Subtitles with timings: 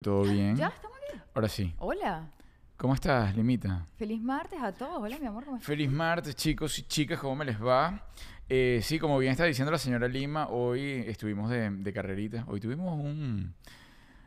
[0.00, 0.56] ¿Todo bien?
[0.56, 1.20] Ya, estamos aquí.
[1.34, 1.74] Ahora sí.
[1.78, 2.30] Hola.
[2.76, 3.84] ¿Cómo estás, Limita?
[3.96, 5.02] Feliz martes a todos.
[5.02, 5.44] Hola, mi amor.
[5.44, 5.66] ¿Cómo estás?
[5.66, 8.06] Feliz martes, chicos y chicas, ¿cómo me les va?
[8.48, 12.44] Eh, sí, como bien está diciendo la señora Lima, hoy estuvimos de, de carrerita.
[12.46, 13.52] Hoy tuvimos un,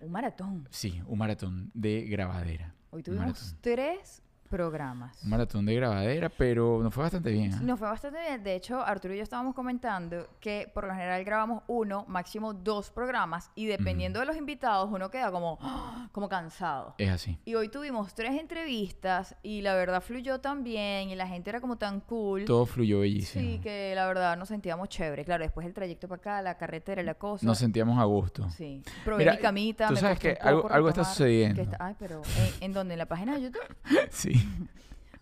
[0.01, 0.67] Un maratón.
[0.69, 2.73] sí, un maratón de grabadera.
[2.89, 3.57] Hoy tuvimos maratón.
[3.61, 4.21] tres
[4.51, 5.17] programas.
[5.23, 7.53] Un maratón de grabadera, pero nos fue bastante bien.
[7.55, 7.59] ¿ah?
[7.63, 8.43] Nos fue bastante bien.
[8.43, 12.91] De hecho, Arturo y yo estábamos comentando que por lo general grabamos uno, máximo dos
[12.91, 16.09] programas y dependiendo de los invitados uno queda como, ¡ah!
[16.11, 16.93] como cansado.
[16.99, 17.39] Es así.
[17.45, 21.61] Y hoy tuvimos tres entrevistas y la verdad fluyó tan bien y la gente era
[21.61, 22.45] como tan cool.
[22.45, 23.43] Todo fluyó bellísimo.
[23.43, 25.23] Sí, que la verdad nos sentíamos chévere.
[25.25, 27.45] Claro, después el trayecto para acá, la carretera, la cosa.
[27.45, 28.49] Nos sentíamos a gusto.
[28.49, 28.83] Sí.
[29.05, 29.87] Probé Mira, mi camita.
[29.87, 31.61] tú me sabes que algo- algo está sucediendo.
[31.61, 32.93] está- ay, pero ¿en, en dónde?
[32.95, 33.61] ¿En la página de YouTube?
[34.11, 34.33] Sí.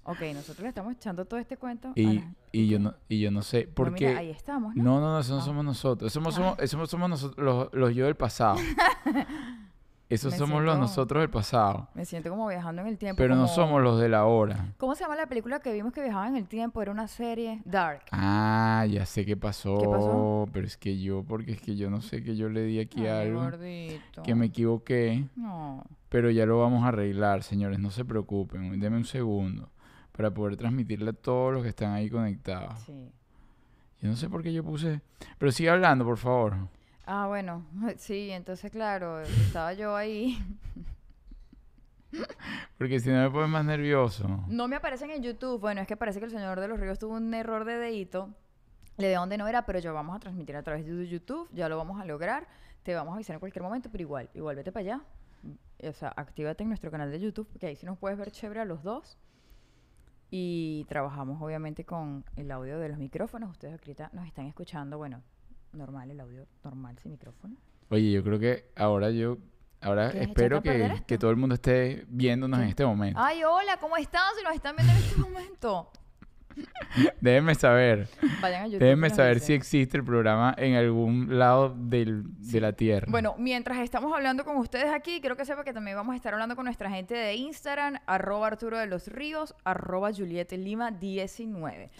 [0.06, 1.92] Ok, nosotros le estamos echando todo este cuento.
[1.94, 4.84] Y, la- y yo no, y yo no sé Pero por mira, ahí estamos, ¿no?
[4.84, 5.46] No, no, no, eso no Ah.
[5.46, 6.12] somos nosotros.
[6.12, 8.56] Eso somos, somos, eso somos nosotros, los, los yo del pasado.
[10.10, 11.88] Eso Me somos los nosotros del pasado.
[11.94, 13.18] Me siento como viajando en el tiempo.
[13.18, 14.74] Pero no somos los de la hora.
[14.78, 16.82] ¿Cómo se llama la película que vimos que viajaba en el tiempo?
[16.82, 18.02] Era una serie Dark.
[18.12, 19.78] Ah, ya sé qué pasó.
[19.78, 20.50] pasó?
[20.52, 23.02] Pero es que yo, porque es que yo no sé que yo le di aquí
[23.06, 23.42] Ay, algo.
[23.42, 24.24] gordito.
[24.24, 25.26] Que me equivoqué.
[25.36, 25.84] No.
[26.10, 27.80] Pero ya lo vamos a arreglar, señores.
[27.80, 28.80] No se preocupen.
[28.80, 29.72] Denme un segundo.
[30.12, 32.80] Para poder transmitirle a todos los que están ahí conectados.
[32.80, 33.12] Sí.
[34.02, 35.02] Yo no sé por qué yo puse.
[35.38, 36.56] Pero sigue hablando, por favor.
[37.06, 37.66] Ah, bueno.
[37.98, 40.38] Sí, entonces, claro, estaba yo ahí.
[42.78, 44.46] Porque si no me pones más nervioso.
[44.48, 45.60] No me aparecen en YouTube.
[45.60, 48.34] Bueno, es que parece que el Señor de los Ríos tuvo un error de dedito.
[48.98, 51.48] Le de donde no era, pero yo vamos a transmitir a través de YouTube.
[51.54, 52.48] Ya lo vamos a lograr.
[52.84, 55.02] Te vamos a avisar en cualquier momento, pero igual, igual vete para allá.
[55.84, 58.60] O sea, actívate en nuestro canal de YouTube, porque ahí sí nos puedes ver chévere
[58.62, 59.18] a los dos.
[60.32, 63.50] Y trabajamos obviamente con el audio de los micrófonos.
[63.50, 65.24] Ustedes ahorita nos están escuchando, bueno,
[65.74, 67.56] normal, el audio normal sin micrófono.
[67.90, 69.38] Oye, yo creo que ahora yo.
[69.82, 72.70] Ahora ¿Quieres espero que, que todo el mundo esté viéndonos en ¿Qué?
[72.72, 73.18] este momento.
[73.20, 74.36] Ay, hola, ¿cómo están?
[74.38, 75.90] Si nos están viendo en este momento.
[77.22, 78.08] Déjenme saber.
[78.42, 78.80] Vayan a YouTube.
[78.80, 83.08] Déjenme saber si existe el programa en algún lado del, de la Tierra.
[83.10, 86.34] Bueno, mientras estamos hablando con ustedes aquí, quiero que sepa que también vamos a estar
[86.34, 91.92] hablando con nuestra gente de Instagram, arroba Arturo de los Ríos, arroba Juliette Lima 19.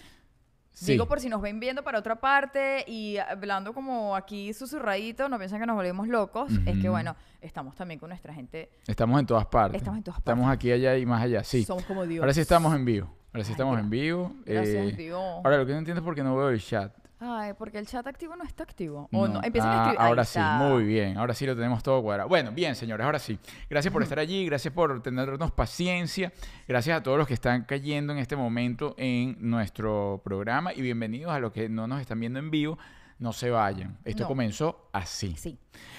[0.72, 0.92] Sí.
[0.92, 5.38] Digo por si nos ven viendo para otra parte y hablando como aquí susurradito, no
[5.38, 6.50] piensan que nos volvemos locos.
[6.66, 8.70] Es que bueno, estamos también con nuestra gente.
[8.86, 9.78] Estamos en todas partes.
[9.80, 10.56] Estamos en todas Estamos partes.
[10.58, 11.44] aquí, allá y más allá.
[11.44, 11.64] Sí.
[11.64, 12.22] Somos como Dios.
[12.22, 13.06] Ahora sí estamos en vivo.
[13.32, 14.32] Ahora sí Ay, estamos en vivo.
[14.44, 15.20] Gracias, Eh, Dios.
[15.44, 16.92] ahora lo que no entiendo es por qué no veo el chat.
[17.22, 19.08] Ay, porque el chat activo no está activo.
[19.12, 19.42] O no, No.
[19.42, 20.00] empiezan a Ah, escribir.
[20.00, 21.18] Ahora sí, muy bien.
[21.18, 22.28] Ahora sí lo tenemos todo cuadrado.
[22.30, 23.38] Bueno, bien, señores, ahora sí.
[23.68, 26.32] Gracias por estar allí, gracias por tenernos paciencia.
[26.66, 31.30] Gracias a todos los que están cayendo en este momento en nuestro programa y bienvenidos
[31.32, 32.78] a los que no nos están viendo en vivo.
[33.18, 33.98] No se vayan.
[34.06, 34.28] Esto No.
[34.28, 35.36] comenzó así.
[35.36, 35.58] Sí.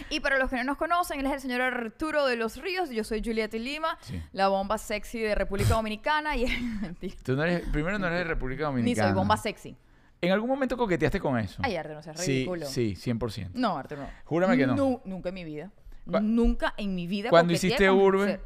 [0.10, 2.90] Y para los que no nos conocen, él es el señor Arturo de los Ríos.
[2.90, 4.20] Yo soy Juliette Lima, Sí.
[4.34, 6.36] la bomba sexy de República Dominicana.
[6.36, 6.46] Y
[6.82, 7.16] mentira.
[7.24, 9.10] Tú no eres, primero no eres de República Ni Dominicana.
[9.10, 9.78] soy bomba sexy.
[10.22, 11.62] ¿En algún momento coqueteaste con eso?
[11.64, 12.66] Ay, Arturo, no seas sí, ridículo.
[12.68, 13.50] sí, 100%.
[13.54, 14.08] No, Arturo, no.
[14.26, 14.76] Júrame que no.
[14.76, 15.72] Nu- nunca en mi vida.
[16.06, 17.30] Cu- nunca en mi vida.
[17.30, 18.26] Cuando coqueteé hiciste con urbe.
[18.28, 18.42] ser-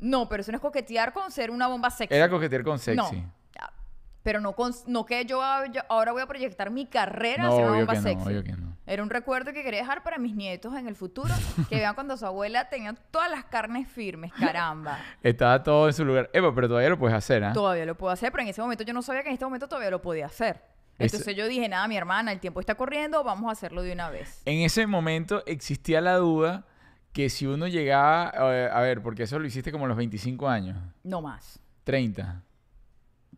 [0.00, 2.14] No, pero eso no es coquetear con ser una bomba sexy.
[2.14, 2.96] Era coquetear con sexy.
[3.16, 3.32] No.
[3.60, 3.72] Ah,
[4.22, 5.40] Pero no, con, no que yo,
[5.72, 8.02] yo ahora voy a proyectar mi carrera No, a ser una obvio bomba que no,
[8.04, 8.28] sexy.
[8.28, 8.76] obvio que no.
[8.86, 11.32] Era un recuerdo que quería dejar para mis nietos en el futuro,
[11.68, 14.98] que vean cuando su abuela tenía todas las carnes firmes, caramba.
[15.22, 16.28] Estaba todo en su lugar.
[16.32, 17.52] Epa, pero todavía lo puedes hacer, ¿ah?
[17.52, 19.68] Todavía lo puedo hacer, pero en ese momento yo no sabía que en este momento
[19.68, 20.60] todavía lo podía hacer.
[21.00, 24.10] Entonces yo dije, nada, mi hermana, el tiempo está corriendo, vamos a hacerlo de una
[24.10, 24.42] vez.
[24.44, 26.66] En ese momento existía la duda
[27.12, 30.48] que si uno llegaba, eh, a ver, porque eso lo hiciste como a los 25
[30.48, 31.58] años, No más.
[31.84, 32.42] 30.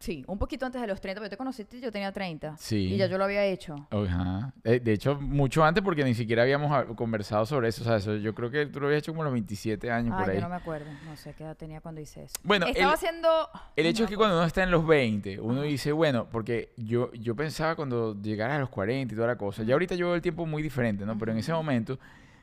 [0.02, 2.56] Sí, un poquito antes de los 30, pero yo te conociste yo tenía 30.
[2.56, 2.92] Sí.
[2.94, 3.86] Y ya yo lo había hecho.
[3.88, 4.52] Ajá.
[4.64, 7.82] Eh, De hecho, mucho antes porque ni siquiera habíamos ah, conversado sobre eso.
[7.82, 10.12] O sea, eso, yo creo que tú lo habías hecho como a los 27 años
[10.16, 10.36] por Ay, ahí.
[10.38, 10.86] yo no me acuerdo.
[11.04, 12.34] No sé qué edad tenía cuando hice eso.
[12.42, 13.28] Bueno, Estaba el- haciendo...
[13.76, 17.12] El hecho es que cuando uno está en los 20, uno dice, bueno, porque yo,
[17.12, 20.16] yo pensaba cuando llegaras a los 40 y toda la cosa, ya ahorita yo veo
[20.16, 21.16] el tiempo muy diferente, ¿no?
[21.16, 21.96] Pero en ese momento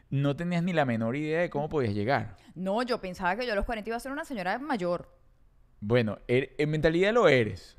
[0.10, 2.38] no tenías ni la menor idea de cómo podías llegar.
[2.56, 5.19] No, yo pensaba que yo a los 40 iba a ser una señora mayor.
[5.82, 7.76] Bueno, er- en mentalidad lo eres.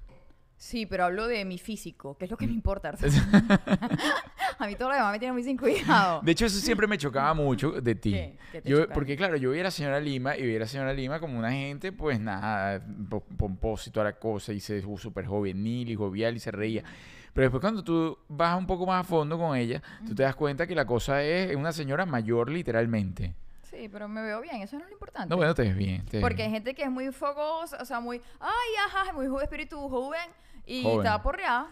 [0.57, 2.91] Sí, pero hablo de mi físico, que es lo que me importa.
[2.91, 3.11] Arturo.
[4.59, 6.21] a mí todo lo demás me tiene muy sin cuidado.
[6.23, 8.13] De hecho, eso siempre me chocaba mucho de ti.
[8.13, 8.39] ¿Qué?
[8.53, 8.95] ¿Qué te Yo, chocaba?
[8.95, 11.39] porque claro, yo veía a la señora Lima y veía a la señora Lima como
[11.39, 15.95] una gente, pues nada, po- pomposa y toda la cosa, y se súper juvenil y
[15.95, 16.85] jovial y se reía.
[17.33, 20.35] Pero después cuando tú vas un poco más a fondo con ella, tú te das
[20.37, 23.35] cuenta que la cosa es una señora mayor literalmente.
[23.71, 25.29] Sí, pero me veo bien, eso no es lo importante.
[25.29, 26.05] No, bueno, te ves bien.
[26.07, 26.63] te ves Porque hay bien.
[26.63, 30.29] gente que es muy fogosa, o sea, muy, ay, ajá, muy ju- espíritu joven
[30.67, 31.07] y Joven.
[31.07, 31.69] está porreada.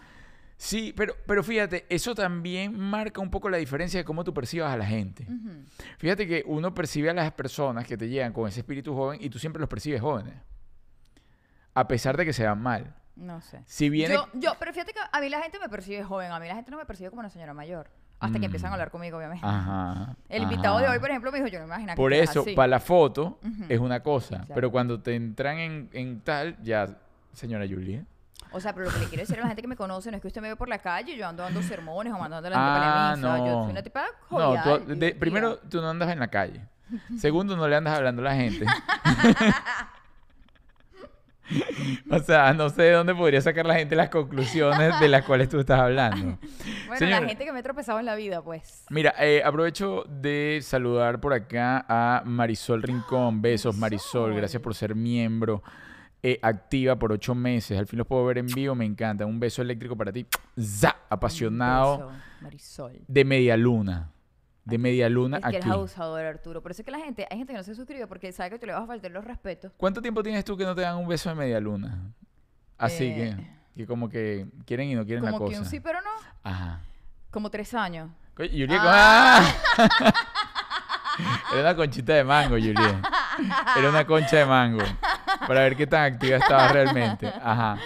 [0.57, 4.73] Sí, pero, pero fíjate, eso también marca un poco la diferencia de cómo tú percibas
[4.73, 5.23] a la gente.
[5.23, 5.63] Ujú.
[5.97, 9.29] Fíjate que uno percibe a las personas que te llegan con ese espíritu joven y
[9.29, 10.33] tú siempre los percibes jóvenes.
[11.73, 12.93] A pesar de que se vean mal.
[13.15, 13.61] No sé.
[13.65, 14.15] Si viene...
[14.15, 16.55] Yo, yo, pero fíjate que a mí la gente me percibe joven, a mí la
[16.55, 17.89] gente no me percibe como una señora mayor.
[18.19, 18.73] Hasta que empiezan a Mm.
[18.73, 19.45] hablar conmigo, obviamente.
[19.45, 20.15] Ajá.
[20.27, 22.41] El invitado de hoy, por ejemplo, me dijo, yo no me imaginaba que Por eso,
[22.41, 22.53] así".
[22.53, 23.39] para la foto
[23.69, 24.37] es una cosa.
[24.39, 24.53] Claro.
[24.55, 26.87] Pero cuando te entran en, en tal, ya,
[27.33, 28.03] señora Julia.
[28.51, 30.17] O sea, pero lo que le quiero decir a la gente que me conoce no
[30.17, 32.47] es que usted me ve por la calle y yo ando dando sermones o mandando
[32.47, 33.37] a la gente Ah, para misa.
[33.37, 33.61] Yo no.
[33.63, 36.61] soy una tipa No, jovial, tú- de- primero, tú no andas en la calle.
[37.19, 38.65] Segundo, no le andas hablando a la gente.
[42.11, 45.49] o sea, no sé de dónde podría sacar la gente las conclusiones de las cuales
[45.49, 46.37] tú estás hablando.
[46.87, 48.85] Bueno, la gente que me he tropezado en la vida, pues.
[48.89, 53.43] Mira, eh, aprovecho de saludar por acá a Marisol Rincón.
[53.43, 54.33] Besos, Marisol.
[54.33, 55.61] Gracias por ser miembro
[56.23, 57.77] eh, activa por ocho meses.
[57.77, 59.25] Al fin los puedo ver en vivo, me encanta.
[59.25, 60.25] Un beso eléctrico para ti.
[60.59, 60.95] ¡Za!
[61.09, 62.11] Apasionado beso,
[62.41, 62.99] Marisol.
[63.07, 64.11] de media luna.
[64.69, 65.55] De media luna Es que aquí.
[65.57, 66.61] eres abusador, Arturo.
[66.61, 68.59] Por eso es que la gente, hay gente que no se suscribe porque sabe que
[68.59, 69.71] tú le vas a faltar los respetos.
[69.77, 71.97] ¿Cuánto tiempo tienes tú que no te dan un beso de media luna?
[72.77, 73.35] Así Eh,
[73.75, 75.53] que, que como que quieren y no quieren la Como cosa.
[75.55, 76.09] que un sí, pero no.
[76.43, 76.79] Ajá.
[77.31, 78.09] Como tres años.
[78.37, 79.41] Juliet, Ah.
[79.77, 80.13] ¡ah!
[81.51, 82.95] Era una conchita de mango, Juliet.
[83.77, 84.83] Era una concha de mango.
[85.47, 87.27] Para ver qué tan activa estaba realmente.
[87.27, 87.77] Ajá.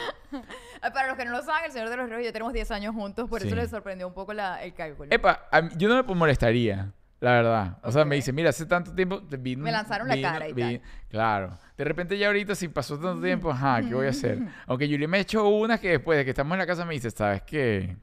[0.85, 2.51] Ah, Para los que no lo saben, el Señor de los Ríos y yo tenemos
[2.53, 3.47] 10 años juntos, por Sí.
[3.47, 5.09] eso les sorprendió un poco la- el cálculo.
[5.11, 6.91] Epa, mí- yo no me molestaría,
[7.21, 7.77] la verdad.
[7.83, 9.63] O sea, me dice, mira, hace tanto tiempo te vino...
[9.63, 10.81] Me lanzaron la cara y tal.
[11.09, 11.57] Claro.
[11.77, 14.39] De repente ya ahorita, si pasó tanto tiempo, ajá, ¿qué voy a hacer?
[14.67, 17.09] Aunque Juliet me echó unas que después de que estamos en la casa me dice,
[17.11, 17.95] ¿sabes qué?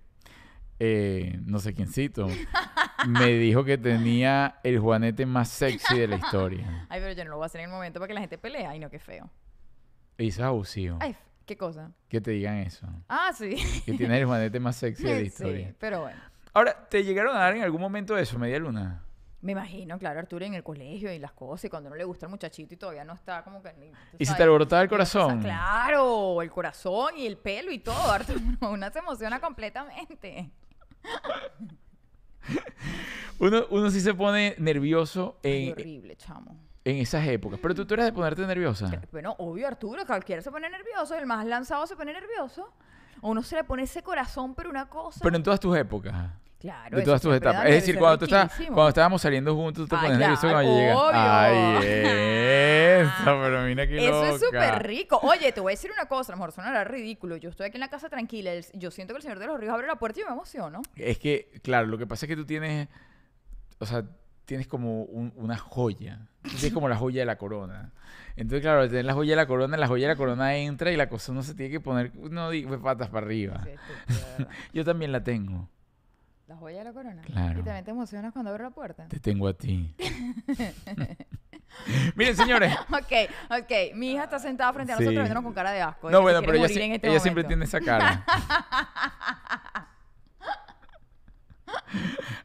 [0.78, 2.26] Eh, no sé quiéncito.
[3.06, 6.86] me dijo que tenía el juanete más sexy de la historia.
[6.88, 8.38] Ay, pero yo no lo voy a hacer en el momento para que la gente
[8.38, 8.64] pelee.
[8.66, 9.28] Ay, no, qué feo.
[10.16, 10.96] Y eso es abusivo.
[11.00, 11.14] Ay,
[11.50, 11.90] ¿qué cosa?
[12.08, 12.86] Que te digan eso.
[13.08, 13.56] Ah, sí.
[13.84, 15.74] Que tienes el juanete más sexy de la sí, historia.
[15.80, 16.20] pero bueno.
[16.52, 19.02] Ahora, ¿te llegaron a dar en algún momento eso, media luna?
[19.40, 22.26] Me imagino, claro, Arturo en el colegio y las cosas, y cuando no le gusta
[22.26, 23.70] el muchachito y todavía no está como que...
[24.16, 25.42] ¿Y si sabes, te alborotaba el cosa- corazón?
[25.42, 28.38] claro, el corazón y el pelo y todo, Arturo.
[28.70, 30.52] Una se emociona completamente.
[33.40, 36.56] Uno, uno sí se pone nervioso en, horrible, chamo.
[36.84, 37.58] En esas épocas.
[37.62, 38.90] Pero tú, tú eras de ponerte nerviosa.
[39.12, 42.72] Bueno, obvio, Arturo, cualquiera se pone nervioso, el más lanzado se pone nervioso.
[43.22, 45.20] A uno se le pone ese corazón, pero una cosa...
[45.22, 46.14] Pero en todas tus épocas.
[46.58, 47.66] claro, De todas tus etapas.
[47.66, 50.98] Es decir, cuando, tú estabas, cuando estábamos saliendo juntos, tú te pones nervioso cuando llegas.
[51.12, 51.76] Ay,
[53.02, 55.18] eso, pero mira qué Eso es súper rico.
[55.22, 57.36] Oye, te voy a decir una cosa, a lo mejor sonará ridículo.
[57.36, 59.60] Yo estoy aquí en la casa tranquila, el- yo siento que el Señor de los
[59.60, 60.80] Ríos abre la puerta y yo me emociono.
[60.96, 62.88] Es que, claro, lo que pasa es que tú tienes,
[63.78, 64.02] o sea,
[64.46, 66.26] tienes como un- una joya.
[66.42, 67.92] Tienes como la joya de la corona.
[68.36, 70.96] Entonces, claro, tener la joya de la corona, la joya de la corona entra y
[70.96, 73.62] la cosa no se tiene que poner, no digo, patas para arriba.
[73.64, 74.44] Sí.
[74.72, 75.68] Yo también la tengo.
[76.46, 77.22] La joya de la corona.
[77.22, 77.60] Claro.
[77.60, 79.06] Y también te emocionas cuando abre la puerta.
[79.08, 79.94] Te tengo a ti.
[82.16, 82.74] Miren, señores.
[82.90, 83.94] Ok, ok.
[83.94, 85.04] Mi hija está sentada frente a Sí.
[85.04, 86.10] nosotros viéndonos con cara de asco.
[86.10, 88.24] No, bueno, pero ella, este ella siempre tiene esa cara.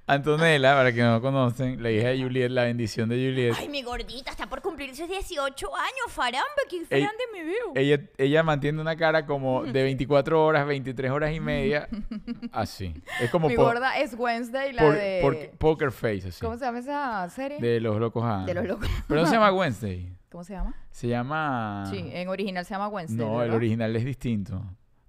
[0.07, 3.55] Antonella, para que no conocen, la hija de Juliet, la bendición de Juliet.
[3.57, 7.71] Ay, mi gordita está por cumplir sus 18 años, faramba, qué grande me veo.
[7.73, 11.89] Ella, ella mantiene una cara como de 24 horas, 23 horas y media.
[12.51, 12.93] Así.
[13.19, 15.19] Es como mi gorda es Wednesday, la por- de...
[15.21, 16.39] por- Poker Face, así.
[16.41, 17.59] ¿Cómo se llama esa serie?
[17.59, 18.45] De los locos A.
[18.45, 18.87] De los locos.
[19.07, 20.11] Pero no se llama Wednesday.
[20.29, 20.75] ¿Cómo se llama?
[20.91, 21.85] Se llama.
[21.89, 23.17] Sí, en original se llama Wednesday.
[23.25, 24.61] No, el original es distinto.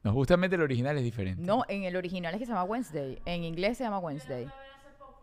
[0.03, 1.43] No, justamente el original es diferente.
[1.43, 3.19] No, en el original es que se llama Wednesday.
[3.27, 4.47] En inglés se llama Wednesday.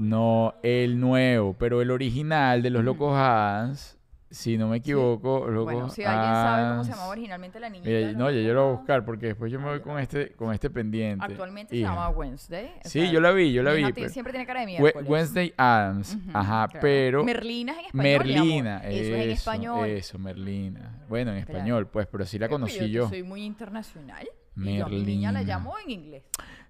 [0.04, 3.98] No, el nuevo, pero el original de los Locos Adams,
[4.30, 7.90] si no me equivoco, Locos Bueno, si alguien sabe cómo se llamaba originalmente la niñita.
[7.90, 10.32] Mira, no, ya yo lo voy a buscar porque después yo me voy con este,
[10.34, 11.24] con este pendiente.
[11.24, 11.88] Actualmente hija.
[11.90, 12.66] se llama Wednesday.
[12.84, 13.94] o Sí, sea, yo la vi, yo la vi.
[13.94, 15.08] pero- siempre tiene cara de miércoles.
[15.08, 16.80] Wednesday Adams, Ujú, ajá, claro.
[16.82, 18.04] pero Merlina es en español.
[18.04, 18.26] mi amor.
[18.26, 19.88] Merlina, Eso es en español.
[19.90, 21.00] Eso, Merlina.
[21.08, 23.08] Bueno, en español, pues, pero sí la pues conocí que yo.
[23.10, 24.28] Soy muy internacional.
[24.56, 25.58] Y yo a mi niña la Merlina.
[25.58, 26.24] llamo en inglés.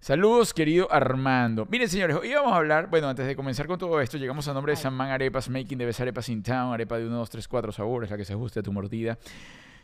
[0.04, 1.66] Saludos, querido Armando.
[1.72, 4.54] Miren, señores, hoy vamos a hablar, bueno, antes de comenzar con todo esto, llegamos a
[4.54, 4.76] nombre de.
[4.76, 8.12] San Man Arepas, Making de Arepas in Town, arepa de 1, 2, 3, 4 sabores,
[8.12, 9.18] la que se ajuste a tu mordida.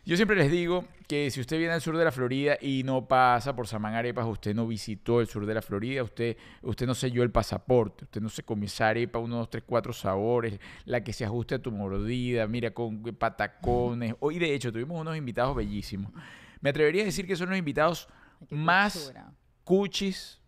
[0.04, 3.08] Yo siempre les digo que si usted viene al sur de la Florida y no
[3.08, 6.94] pasa por Samán Arepas, usted no visitó el sur de la Florida, usted, usted no
[6.94, 11.02] selló el pasaporte, usted no se comió esa arepa, 1, 2, 3, 4 sabores, la
[11.02, 14.16] que se ajuste a tu mordida, mira, con patacones.
[14.20, 16.12] Hoy, de hecho, tuvimos unos invitados bellísimos.
[16.60, 18.06] Me atrevería a decir que son los invitados
[18.50, 19.14] más.
[19.64, 20.40] Cuchis.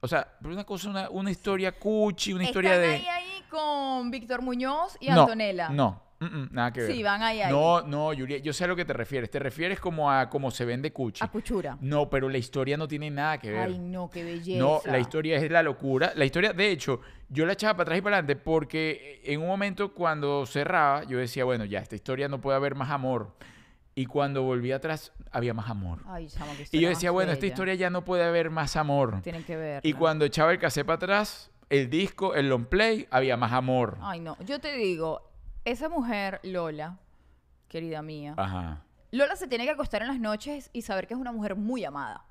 [0.00, 2.96] O sea, una cosa, una, una historia cuchi, una historia Están de...
[2.96, 5.70] ahí, ahí con Víctor Muñoz y no, Antonella.
[5.70, 6.92] No, mm, mm, nada que ver.
[6.92, 7.50] Sí, van ahí, ahí.
[7.50, 9.30] No, no, Juliet, yo sé a lo que te refieres.
[9.30, 11.24] Te refieres como a cómo se vende Cuchi.
[11.24, 11.78] A cuchura.
[11.80, 13.68] No, pero la historia no tiene nada que ver.
[13.68, 14.60] Ay, no, qué belleza.
[14.60, 16.12] No, la historia es la locura.
[16.14, 19.48] La historia, de hecho, yo la echaba para atrás y para adelante porque en un
[19.48, 23.34] momento cuando cerraba, yo decía, bueno, ya, esta historia no puede haber más amor.
[23.98, 26.00] Y cuando volví atrás, había más amor.
[26.06, 29.22] Ay, chamo, Y yo decía, bueno, esta historia ya no puede haber más amor.
[29.22, 29.80] Tienen que ver.
[29.86, 33.96] Y cuando echaba el cassette para atrás, el disco, el long play, había más amor.
[34.02, 34.36] Ay, no.
[34.44, 35.22] Yo te digo,
[35.64, 36.98] esa mujer, Lola,
[37.68, 38.82] querida mía, Ajá.
[39.12, 41.82] Lola se tiene que acostar en las noches y saber que es una mujer muy
[41.86, 42.22] amada.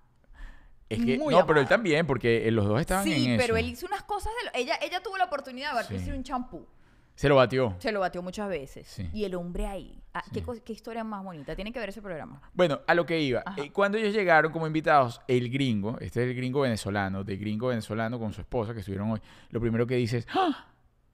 [0.88, 3.56] Es que, Muy no, pero él también, porque eh, los dos estaban Sí, en pero
[3.56, 3.66] eso.
[3.66, 4.46] él hizo unas cosas de...
[4.46, 6.12] lo- Ella, ella tuvo la oportunidad de vertirse Sí.
[6.12, 6.68] un champú.
[7.16, 7.76] Se lo batió.
[7.80, 8.88] Se lo batió muchas veces.
[8.88, 9.10] Sí.
[9.14, 10.02] Y el hombre ahí.
[10.14, 10.46] Ah, ¿qué, Sí.
[10.46, 11.56] cos- qué historia más bonita.
[11.56, 12.42] Tienen que ver ese programa.
[12.54, 13.42] Bueno, a lo que iba.
[13.58, 17.68] Eh, cuando ellos llegaron como invitados, el gringo, este es el gringo venezolano, de gringo
[17.68, 20.68] venezolano con su esposa que estuvieron hoy, lo primero que dice es, ¡Ah!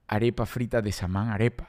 [0.08, 1.68] Arepa frita de Samán Arepa.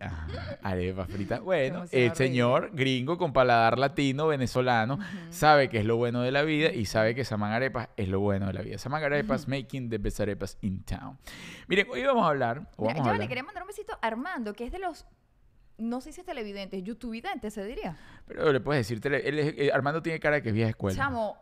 [0.00, 0.26] Ajá,
[0.62, 1.40] arepa frita.
[1.46, 4.98] Bueno, el señor gringo con paladar latino, venezolano,
[5.30, 8.20] sabe que es lo bueno de la vida y sabe que Samán Arepas es lo
[8.20, 8.78] bueno de la vida.
[8.78, 11.18] Samán Arepas making the best arepas in town.
[11.68, 14.52] Miren, hoy vamos a hablar, Mira, yo a le quería mandar un besito a Armando,
[14.54, 15.06] que es de los...
[15.78, 17.96] No sé si es televidente, youtubevidente se diría.
[18.26, 20.70] pero le puedes decir, tele- él es- eh, Armando tiene cara de que es vieja
[20.70, 20.96] escuela.
[20.96, 21.36] Chamo,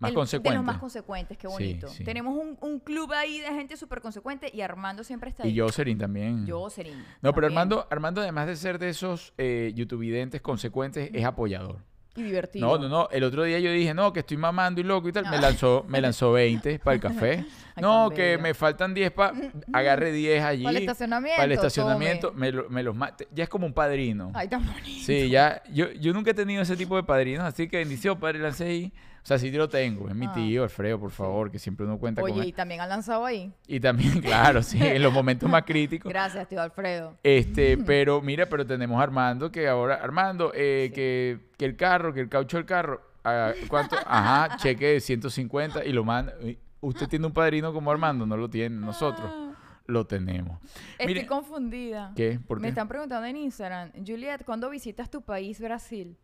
[0.00, 0.56] Más el- De consecuente.
[0.56, 1.86] los más consecuentes, qué bonito.
[1.88, 2.02] sí.
[2.04, 5.50] Tenemos un, un club ahí de gente súper consecuente y Armando siempre está ahí.
[5.56, 6.48] Y Jocelyn también.
[6.50, 7.04] Jocelyn.
[7.22, 7.46] No, pero.
[7.46, 11.78] Armando, Armando, además de ser de esos eh, youtubevidentes consecuentes, es apoyador.
[12.16, 12.66] Y divertido.
[12.66, 13.08] No, no, no.
[13.10, 15.30] El otro día yo dije, no, que estoy mamando y loco y tal.
[15.30, 17.44] Me lanzó, me lanzó 20 para el café.
[17.80, 19.32] No, que me faltan 10 para...
[19.72, 20.64] Agarre 10 allí.
[20.64, 22.32] Para el estacionamiento, Para el estacionamiento.
[22.32, 23.28] Me, lo- me los mate.
[23.32, 24.30] Ya es como un padrino.
[24.34, 25.04] Ay, tan bonito.
[25.04, 25.62] Sí, ya.
[25.72, 28.92] Yo, yo nunca he tenido ese tipo de padrinos, así que bendición, padre Lancey.
[29.22, 30.08] O sea, sí lo tengo.
[30.08, 30.32] Es mi Ah.
[30.32, 32.54] tío, Alfredo, por favor, que siempre uno cuenta con Oye, y él.
[32.54, 33.52] también han lanzado ahí.
[33.66, 36.10] Y también, claro, sí, en los momentos más críticos.
[36.10, 37.18] Gracias, tío Alfredo.
[37.22, 42.14] Este, pero mira, pero tenemos a Armando que ahora, Armando, eh, que, que el carro,
[42.14, 43.96] que el caucho del carro, ah, ¿cuánto?
[44.06, 46.32] Ajá, cheque de 150 y lo manda.
[46.80, 49.52] Usted tiene un padrino como Armando, no lo tiene, nosotros Ah,
[49.86, 50.58] lo tenemos.
[50.92, 52.12] Estoy Mire, confundida.
[52.16, 52.38] ¿qué?
[52.46, 56.16] ¿Por Me están preguntando en Instagram, Juliet, ¿cuándo visitas tu país, Brasil?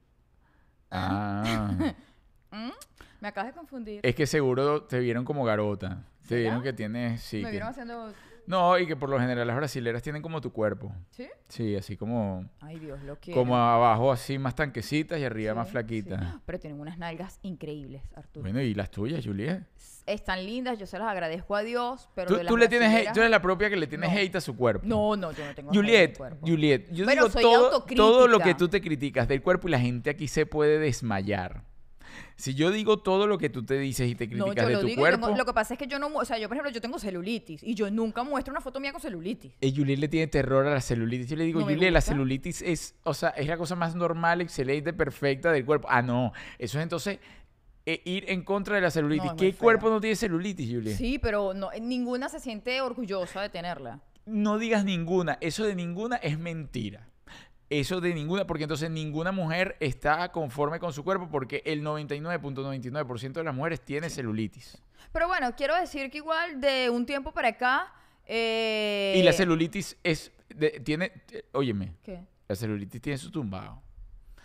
[0.91, 1.77] Ah,
[2.53, 2.71] ¿Mm?
[3.21, 4.01] Me acabas de confundir.
[4.03, 6.05] es que seguro te vieron como garota.
[6.23, 6.41] Te ¿Será?
[6.41, 7.39] vieron que tienes, sí.
[7.39, 8.13] Me que- vieron haciendo...
[8.47, 10.93] No, y que por lo general las brasileras tienen como tu cuerpo.
[11.11, 11.27] ¿Sí?
[11.49, 13.41] Sí, así como, Ay, Dios, lo quiero.
[13.41, 16.21] como abajo así más tanquecitas y arriba más flaquitas.
[16.21, 16.39] sí.
[16.47, 18.43] Pero tienen unas nalgas increíbles, Arturo.
[18.43, 19.63] Bueno, ¿y las tuyas, Juliet?
[20.07, 22.95] Están lindas, yo se las agradezco a Dios, pero Tú, de las tú le tienes
[22.95, 24.17] hate, tú eres la propia que le tienes No.
[24.17, 24.87] hate a su cuerpo.
[24.87, 26.47] No, no, yo no tengo hate en mi Juliet, cuerpo.
[26.47, 29.73] Juliet, yo Bueno, digo soy todo, todo lo que tú te criticas del cuerpo y
[29.73, 31.63] la gente aquí se puede desmayar.
[32.37, 34.75] Si yo digo todo lo que tú te dices y te No, criticas yo de
[34.75, 36.39] lo tu digo, y cuerpo, tengo- lo que pasa es que yo no, o sea,
[36.39, 39.53] yo por ejemplo, yo tengo celulitis y yo nunca muestro una foto mía con celulitis.
[39.61, 41.29] eh, Juliet le tiene terror a la celulitis.
[41.29, 44.43] Yo le digo, No Juliet, la celulitis es, o sea, es la cosa más normal,
[44.43, 45.89] excelente, perfecta del cuerpo.
[45.91, 47.19] Ah, no, eso es entonces
[47.87, 49.31] eh, ir en contra de la celulitis.
[49.31, 50.97] No, ¿Qué cuerpo no tiene celulitis, Juliet?
[50.97, 54.01] Sí, pero no, ninguna se siente orgullosa de tenerla.
[54.27, 57.09] No digas ninguna, eso de ninguna es mentira.
[57.69, 63.33] Eso de ninguna, porque entonces ninguna mujer está conforme con su cuerpo porque el 99.99%
[63.33, 64.79] de las mujeres tiene celulitis.
[65.13, 67.93] Pero bueno, quiero decir que igual de un tiempo para acá.
[68.27, 71.13] eh, Y la celulitis es, de- tiene,
[71.53, 72.21] óyeme, ¿Qué?
[72.49, 73.83] la celulitis tiene su tumbado.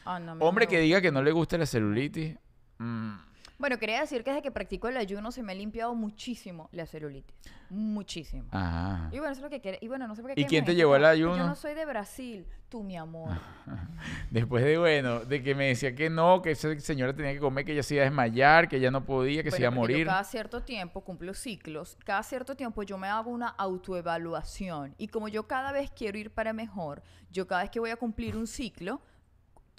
[0.06, 2.36] Ah, no, Hombre que diga que no le gusta la celulitis,
[2.80, 3.14] mm,
[3.62, 6.88] Bueno, quería decir que desde que practico el ayuno se me ha limpiado muchísimo la
[6.88, 7.36] celulitis.
[7.70, 8.46] Muchísimo.
[8.50, 9.08] ajá.
[9.12, 9.78] Y bueno, eso es lo que quiere.
[9.82, 10.42] Y bueno, no sé por qué.
[10.42, 11.38] ¿Y quién te llevó al ayuno?
[11.38, 13.30] Yo no soy de Brasil, tú, mi amor.
[14.32, 17.64] Después de, bueno, de que me decía que no, que esa señora tenía que comer,
[17.64, 19.80] que ella se iba a desmayar, que ella no podía, que se iba a yo
[19.80, 20.08] morir.
[20.08, 22.00] cada cierto tiempo cumplo ciclos.
[22.04, 24.96] Cada cierto tiempo yo me hago una autoevaluación.
[24.98, 27.96] Y como yo cada vez quiero ir para mejor, yo cada vez que voy a
[27.96, 29.02] cumplir un ciclo,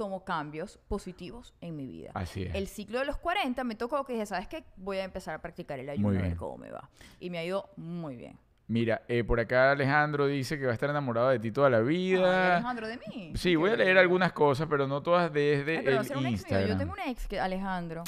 [0.03, 2.11] tomo cambios positivos en mi vida.
[2.15, 2.53] Así es.
[2.57, 4.65] El ciclo de los 40 me tocó que dije, ¿sabes qué?
[4.77, 6.91] Voy a empezar a practicar el ayuno a ver cómo me va.
[7.21, 8.37] Y me ha ido muy bien.
[8.67, 11.79] Mira, eh, por acá Alejandro dice que va a estar enamorado de ti toda la
[11.79, 12.57] Ay, vida.
[12.57, 13.33] Alejandro, de mí.
[13.37, 16.27] Sí, voy a leer algunas cosas, pero no todas desde Ay, pero el.
[16.27, 16.69] Instagram.
[16.69, 18.03] Yo tengo un ex que Alejandro.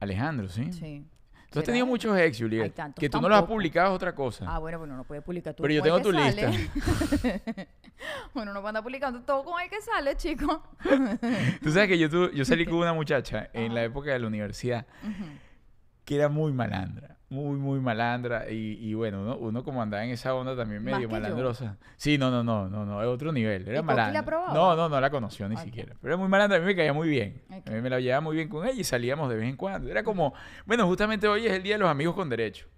[0.00, 0.72] Alejandro, ¿sí?
[0.72, 1.06] Sí.
[1.50, 2.74] Tú has ¿Será tenido muchos ex, Juliet.
[2.74, 4.44] Tantos, que tú no los has publicado es otra cosa.
[4.48, 5.62] Ah, bueno, bueno, no puede publicar tú.
[5.62, 6.68] Pero yo tengo tu sale.
[8.34, 10.62] bueno, no puede andar publicando todo con el que sale, chico.
[11.62, 14.26] Tú sabes que yo, tu- yo salí con una muchacha en la época de la
[14.26, 14.86] universidad
[16.04, 17.15] que era muy malandra.
[17.28, 18.48] Muy, muy malandra.
[18.50, 21.08] Y, y bueno, uno, uno como andaba en esa onda también medio yo.
[21.08, 21.76] malandrosa.
[21.96, 23.62] Sí, no, no, no, no, no, es otro nivel.
[23.62, 24.24] Era ¿Y la malandra.
[24.24, 24.54] probaba?
[24.54, 25.94] No, no, no la conoció ni siquiera.
[26.00, 27.42] Pero era muy malandra, a mí me caía muy bien.
[27.50, 29.88] A mí me la llevaba muy bien con ella y salíamos de vez en cuando.
[29.90, 30.34] Era como,
[30.66, 32.68] bueno, justamente hoy es el Día de los Amigos con Derecho.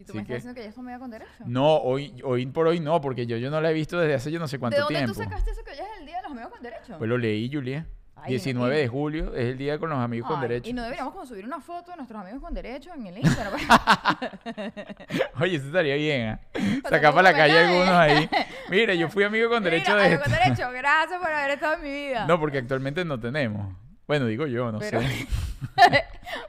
[0.00, 1.30] ¿Y tú Así me estás que- diciendo que ella media con derecho?
[1.46, 4.32] No, hoy, hoy por hoy no, porque yo, yo no la he visto desde hace
[4.32, 5.14] yo no sé cuánto ¿De dónde tiempo.
[5.14, 6.98] tú sacaste eso que hoy es el día de los amigos con derecho?
[6.98, 7.86] Pues lo leí, Julia.
[8.24, 10.70] Ay, 19 y- de julio es el día con los amigos con Ay, derecho.
[10.70, 13.54] Y no deberíamos como subir una foto de nuestros amigos con derecho en el Instagram.
[15.40, 16.38] Oye, eso estaría bien.
[16.82, 18.28] Para Sacar para la calle algunos ahí.
[18.70, 20.44] Mira, yo fui amigo con derecho Mira, de amigo con esto.
[20.44, 22.26] derecho, gracias por haber estado en mi vida.
[22.26, 23.74] No, porque actualmente no tenemos.
[24.06, 25.26] Bueno, digo yo, no Pero- sé.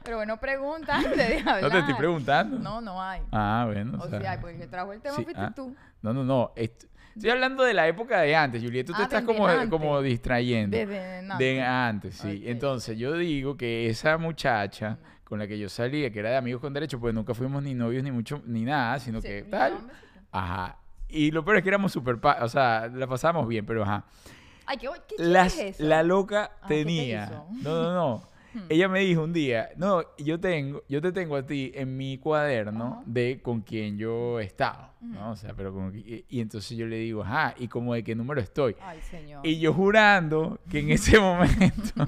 [0.02, 1.62] Pero bueno, pregunta antes de hablar.
[1.62, 2.58] No te estoy preguntando.
[2.58, 3.22] No, no hay.
[3.32, 3.98] Ah, bueno.
[4.02, 5.52] o sea, porque el que trajo el tema sí, fuiste ah.
[5.54, 5.74] tú.
[6.02, 6.52] No, no, no.
[6.56, 8.88] est- Estoy hablando de la época de antes, Julieta.
[8.92, 9.68] Tú te Ah, estás como, antes.
[9.70, 10.76] como distrayendo.
[10.76, 11.38] Desde antes.
[11.38, 12.42] De antes, sí.
[12.46, 16.60] Entonces, yo digo que esa muchacha con la que yo salía, que era de amigos
[16.60, 19.78] con derecho, pues nunca fuimos ni novios ni mucho, ni nada, sino Sí, que tal.
[20.32, 20.76] Ajá.
[21.08, 24.04] Y lo peor es que éramos súper, o sea, la pasábamos bien, pero ajá.
[24.66, 25.84] Ay, ¿qué, qué Las- es eso?
[25.84, 27.24] la loca Ah, ¿qué te tenía.
[27.24, 27.46] hizo?
[27.62, 28.22] No, no, no.
[28.68, 32.18] Ella me dijo un día, no, yo tengo, yo te tengo a ti en mi
[32.18, 33.02] cuaderno Ajá.
[33.06, 35.32] de con quien yo he estado, ¿no?
[35.32, 38.14] O sea, pero como que- y, entonces yo le digo, ajá, y como de qué
[38.14, 38.76] número estoy.
[38.80, 39.46] Ay, señor.
[39.46, 41.92] Y yo jurando que en ese momento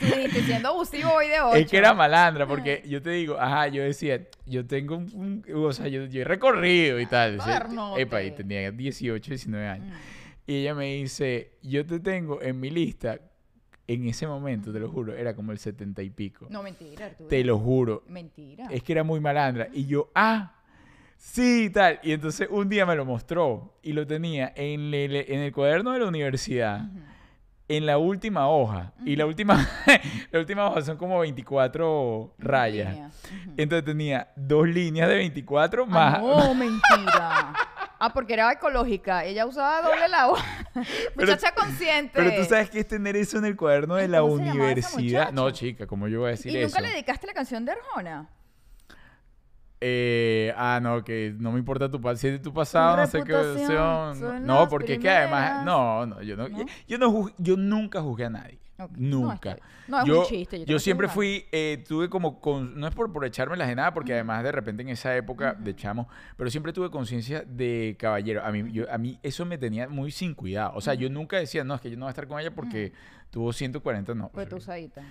[0.00, 1.56] Tú dijiste, siendo abusivo hoy de 8.
[1.56, 5.64] es que era malandra, porque yo te digo, ajá, yo decía, yo tengo un, un-
[5.64, 7.38] o sea, yo, yo he recorrido y tal.
[7.38, 7.66] o sea,
[7.96, 9.86] epa, y tenía 18, 19 años.
[9.88, 10.50] Mm.
[10.50, 13.20] Y ella me dice, yo te tengo en mi lista,
[13.88, 16.46] en ese momento, te lo juro, era como el 70 y pico.
[16.50, 17.28] No, mentira, Arturo.
[17.28, 18.04] Te lo juro.
[18.08, 18.66] Mentira.
[18.70, 19.68] Es que era muy malandra.
[19.72, 20.54] Y yo, ah,
[21.16, 21.98] sí, tal.
[22.02, 25.92] Y entonces un día me lo mostró y lo tenía en el, en el cuaderno
[25.92, 26.82] de la universidad,
[27.66, 28.92] en la última hoja.
[29.06, 29.66] Y la última,
[30.32, 32.96] la última hoja son como 24 rayas.
[33.56, 36.20] Entonces tenía dos líneas de 24 Ah, más.
[36.20, 37.54] no, mentira.
[38.00, 39.24] Ah, porque era ecológica.
[39.24, 40.28] Ella usaba doble la
[41.16, 42.12] Muchacha consciente.
[42.14, 45.32] Pero tú sabes que es tener eso en el cuaderno de la ¿cómo universidad.
[45.32, 46.68] No, chica, como yo voy a decir ¿Y eso?
[46.68, 48.28] nunca le dedicaste la canción de Arjona?
[49.80, 53.22] Eh, ah, no, que no me importa tu, si es de tu pasado, no sé
[53.22, 56.64] qué son No, porque es que además, no, no, yo no, ¿No?
[56.88, 58.58] yo no, juz- yo nunca juzgué a nadie.
[58.96, 59.58] Nunca.
[59.88, 60.64] No, es yo, un chiste.
[60.64, 63.92] Yo, siempre fui, eh, tuve como, con- no es por, por echarme las de nada,
[63.92, 68.44] porque además de repente en esa época de chamo, pero siempre tuve conciencia de caballero.
[68.44, 70.72] A mí, yo, a mí eso me tenía muy sin cuidado.
[70.74, 72.54] O sea, yo nunca decía, no, es que yo no voy a estar con ella
[72.54, 72.92] porque
[73.30, 74.28] tuvo 140, no.
[74.28, 75.02] Fue tu usadita.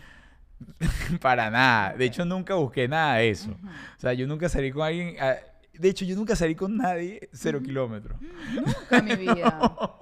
[1.21, 1.93] Para nada.
[1.93, 3.51] De hecho, nunca busqué nada de eso.
[3.51, 5.15] O sea, yo nunca salí con alguien.
[5.19, 5.35] ah,
[5.79, 8.19] de hecho, yo nunca salí con nadie cero kilómetros.
[8.53, 9.59] Nunca en mi vida.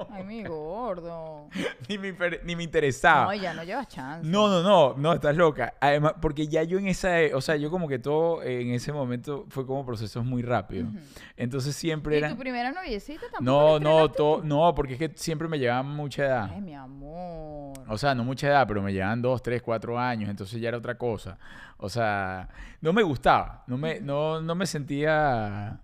[0.09, 1.49] Ay, mi gordo.
[1.89, 3.25] Ni me, ni me interesaba.
[3.25, 4.27] No, ya no llevas chance.
[4.27, 5.73] No, no, no, no, estás loca.
[5.79, 9.45] Además, porque ya yo en esa, o sea, yo como que todo en ese momento
[9.49, 10.89] fue como procesos muy rápidos.
[11.38, 12.29] Entonces siempre ¿Y era...
[12.29, 16.25] tu primera noviecita tampoco No, no, to- no, porque es que siempre me llevaban mucha
[16.25, 16.49] edad.
[16.53, 17.77] Ay, mi amor.
[17.88, 20.77] O sea, no mucha edad, pero me llevaban dos, tres, cuatro años, entonces ya era
[20.77, 21.38] otra cosa.
[21.77, 22.49] O sea,
[22.81, 25.81] no me gustaba, no me, no, no me sentía...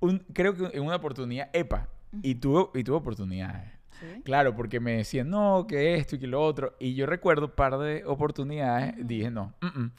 [0.00, 1.88] un- creo que en una oportunidad, epa,
[2.22, 3.70] y tuve, y tuve oportunidades.
[4.00, 4.22] ¿Sí?
[4.24, 6.74] Claro, porque me decían, no, que esto y que lo otro.
[6.80, 9.90] Y yo recuerdo un par de oportunidades, dije, no, mm, mm,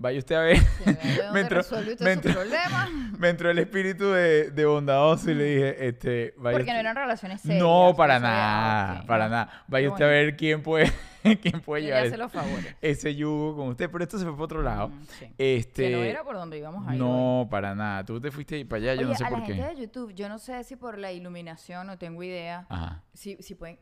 [0.00, 0.56] vaya usted a ver.
[1.32, 1.62] Me entró-
[2.00, 6.96] me me el espíritu de, de bondadoso y le dije, este, vaya Porque no eran
[6.96, 7.62] relaciones serias.
[7.62, 9.64] No, para eso ya, nada, para nada.
[9.68, 10.90] Vaya usted a ver quién puede,
[11.42, 12.74] quién puede llevar ese- los favores.
[12.80, 13.90] ese yugo con usted.
[13.90, 14.88] Pero esto se fue por otro lado.
[14.88, 15.26] Mm, sí.
[15.38, 16.98] Este, Que no era por donde íbamos a ir.
[16.98, 18.04] no, para nada.
[18.04, 19.54] Tú te fuiste para allá, yo no sé a por la qué.
[19.54, 23.04] gente de YouTube, yo no sé si por la iluminación, no tengo idea, Ajá.
[23.12, 23.78] si, si pueden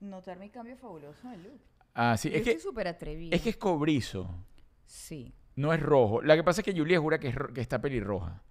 [0.00, 1.60] notar mi cambio fabuloso de look.
[1.94, 3.36] Ah, sí, Yo es que, súper atrevida.
[3.36, 4.34] es que es cobrizo,
[4.86, 5.34] Sí.
[5.56, 6.22] No es rojo.
[6.22, 8.42] Lo que pasa es que Julia jura que, es ro- que está pelirroja.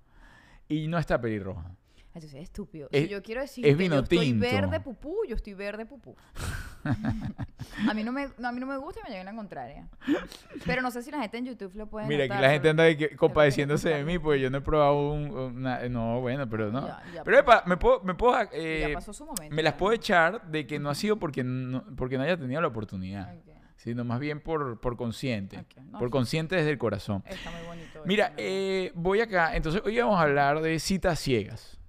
[0.67, 1.71] Y no está pelirroja.
[2.13, 2.89] Entonces es estúpido.
[2.91, 4.41] Es- si yo quiero decir es que vino yo estoy tinto.
[4.41, 6.15] verde pupú, yo estoy verde pupú.
[7.87, 9.87] a, mí no me, no, a mí no me gusta y me lleven la contraria.
[10.65, 12.61] Pero no sé si la gente en YouTube lo puede Mira, aquí notar, la gente
[12.63, 15.29] pero- anda de que- compadeciéndose de mí, pues yo no he probado un...
[15.31, 16.87] una- no, bueno, pero no.
[16.87, 18.01] Ya, ya pero epa, me puedo...
[18.01, 19.55] Me, puedo eh, ya pasó su momento.
[19.55, 22.59] me las puedo echar de que no ha sido porque no, porque no haya tenido
[22.61, 23.35] la oportunidad.
[23.35, 23.48] Ok.
[23.79, 25.65] Sino más bien por, por consciente.
[25.89, 27.23] No, por consciente desde el corazón.
[27.25, 28.01] Está muy bonito.
[28.05, 29.55] Mira, eh, voy acá.
[29.55, 31.79] Entonces, hoy vamos a hablar de citas ciegas.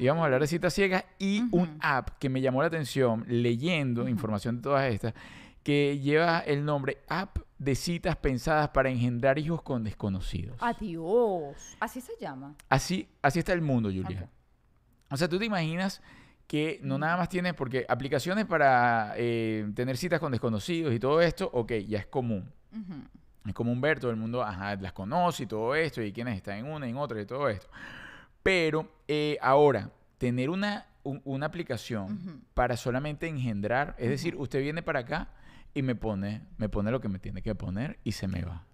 [0.00, 3.24] Y vamos a hablar de citas ciegas y un app que me llamó la atención
[3.28, 5.14] leyendo información de todas estas,
[5.62, 10.56] que lleva el nombre App de citas pensadas para engendrar hijos con desconocidos.
[10.58, 11.76] Adiós.
[11.78, 12.56] Así se llama.
[12.68, 14.28] Así, así está el mundo, Julia.
[15.10, 16.02] O sea, tú te imaginas
[16.50, 21.20] que no nada más tienes, porque aplicaciones para eh, tener citas con desconocidos y todo
[21.22, 22.50] esto, ok, ya es común.
[23.46, 26.58] Es común ver, todo el mundo ajá, las conoce y todo esto, y quienes están
[26.58, 27.68] en una, en otra y todo esto.
[28.42, 34.82] Pero eh, ahora, tener una, un- una aplicación para solamente engendrar, es decir, usted viene
[34.82, 35.28] para acá
[35.72, 38.64] y me pone, me pone lo que me tiene que poner y se me va.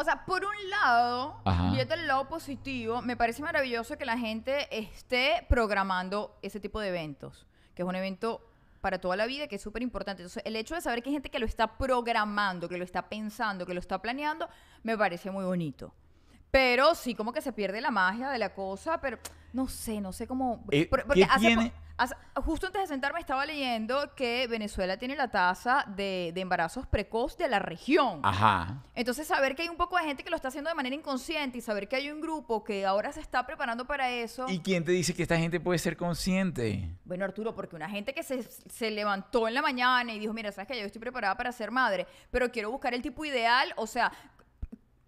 [0.00, 1.42] O sea, por un lado,
[1.74, 6.88] viendo el lado positivo, me parece maravilloso que la gente esté programando ese tipo de
[6.88, 8.40] eventos, que es un evento
[8.80, 10.22] para toda la vida, que es súper importante.
[10.22, 13.10] Entonces, el hecho de saber que hay gente que lo está programando, que lo está
[13.10, 14.48] pensando, que lo está planeando,
[14.84, 15.92] me parece muy bonito.
[16.50, 19.18] Pero sí, como que se pierde la magia de la cosa, pero
[19.52, 20.64] no sé, no sé cómo...
[20.70, 21.74] Eh, ¿qué tiene?
[22.36, 27.36] Justo antes de sentarme estaba leyendo que Venezuela tiene la tasa de, de embarazos precoz
[27.36, 28.20] de la región.
[28.22, 28.82] Ajá.
[28.94, 31.58] Entonces, saber que hay un poco de gente que lo está haciendo de manera inconsciente
[31.58, 34.46] y saber que hay un grupo que ahora se está preparando para eso.
[34.48, 36.88] ¿Y quién te dice que esta gente puede ser consciente?
[37.04, 40.52] Bueno, Arturo, porque una gente que se, se levantó en la mañana y dijo, mira,
[40.52, 43.86] sabes que yo estoy preparada para ser madre, pero quiero buscar el tipo ideal, o
[43.86, 44.12] sea...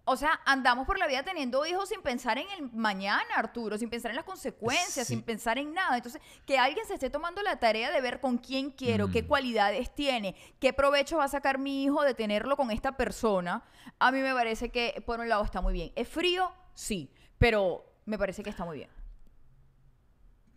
[0.05, 3.89] O sea, andamos por la vida teniendo hijos sin pensar en el mañana, Arturo, sin
[3.89, 5.13] pensar en las consecuencias, Sí.
[5.13, 5.95] sin pensar en nada.
[5.95, 9.11] Entonces, que alguien se esté tomando la tarea de ver con quién quiero, Mm.
[9.13, 13.63] qué cualidades tiene, qué provecho va a sacar mi hijo de tenerlo con esta persona,
[13.97, 15.93] a mí me parece que, por un lado, está muy bien.
[15.95, 16.51] ¿Es frío?
[16.73, 18.89] Sí, pero me parece que está muy bien.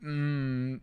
[0.01, 0.81] Mm,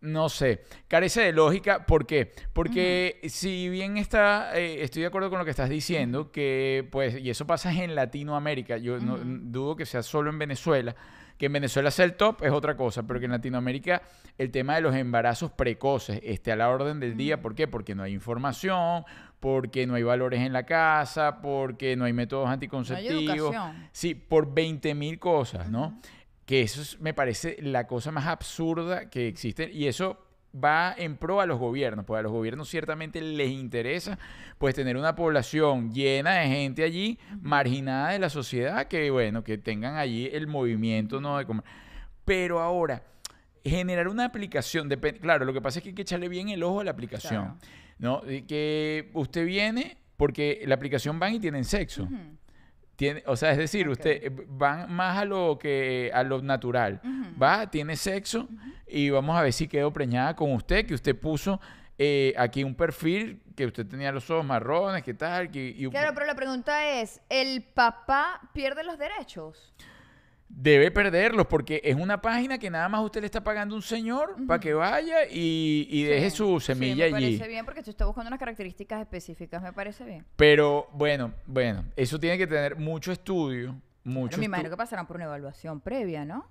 [0.00, 1.84] no sé, carece de lógica.
[1.86, 2.32] ¿Por qué?
[2.52, 7.18] Porque si bien está, eh, estoy de acuerdo con lo que estás diciendo, que pues,
[7.18, 10.94] y eso pasa en Latinoamérica, yo no, dudo que sea solo en Venezuela,
[11.36, 14.02] que en Venezuela sea el top es otra cosa, pero que en Latinoamérica
[14.38, 17.40] el tema de los embarazos precoces esté a la orden del día.
[17.40, 17.68] ¿Por qué?
[17.68, 19.04] Porque no hay información,
[19.40, 23.54] porque no hay valores en la casa, porque no hay métodos No hay anticonceptivos.
[23.92, 26.00] Sí, por 20 mil cosas, ¿no?
[26.48, 30.18] Que eso es- me parece la cosa más absurda que existe y eso
[30.64, 34.18] va en pro a los gobiernos, porque a los gobiernos ciertamente les interesa
[34.56, 39.58] pues tener una población llena de gente allí, marginada de la sociedad, que bueno, que
[39.58, 41.36] tengan allí el movimiento, ¿no?
[41.36, 41.64] De comer.
[42.24, 43.02] Pero ahora,
[43.62, 44.88] generar una aplicación,
[45.20, 47.58] claro, lo que pasa es que hay que echarle bien el ojo a la aplicación,
[47.98, 48.22] Claro.
[48.24, 48.30] ¿no?
[48.32, 52.08] Y que usted viene porque la aplicación van y tienen sexo.
[52.98, 57.00] Tiene, o sea, es decir, usted eh, van más a lo que a lo natural.
[57.40, 58.48] Va, tiene sexo
[58.88, 61.60] y vamos a ver si quedó preñada con usted, que usted puso
[61.96, 66.10] eh, aquí un perfil que usted tenía los ojos marrones, que tal, que y- Claro,
[66.12, 69.72] pero la pregunta es, ¿el papá pierde los derechos?
[70.48, 73.82] Debe perderlos porque es una página que nada más usted le está pagando a un
[73.82, 77.36] señor para que vaya y, y deje Sí, su sí, semilla me allí.
[77.36, 80.24] parece bien porque tú estás buscando unas características específicas, me parece bien.
[80.36, 85.06] Pero bueno, bueno, eso tiene que tener mucho estudio, mucho Pero me imagino que pasarán
[85.06, 86.48] por una evaluación previa, ¿no?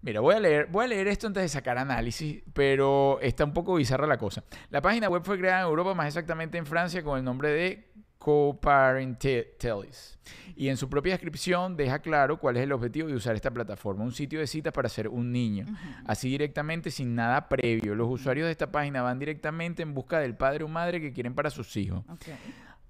[0.00, 3.52] Mira, voy a leer, voy a leer esto antes de sacar análisis, pero está un
[3.52, 4.44] poco bizarra la cosa.
[4.70, 7.90] La página web fue creada en Europa, más exactamente en Francia, con el nombre de
[8.18, 10.18] Coparentales.
[10.56, 14.04] Y en su propia descripción deja claro cuál es el objetivo de usar esta plataforma,
[14.04, 15.66] un sitio de citas para ser un niño,
[16.04, 17.94] así directamente sin nada previo.
[17.94, 21.34] Los usuarios de esta página van directamente en busca del padre o madre que quieren
[21.34, 22.04] para sus hijos.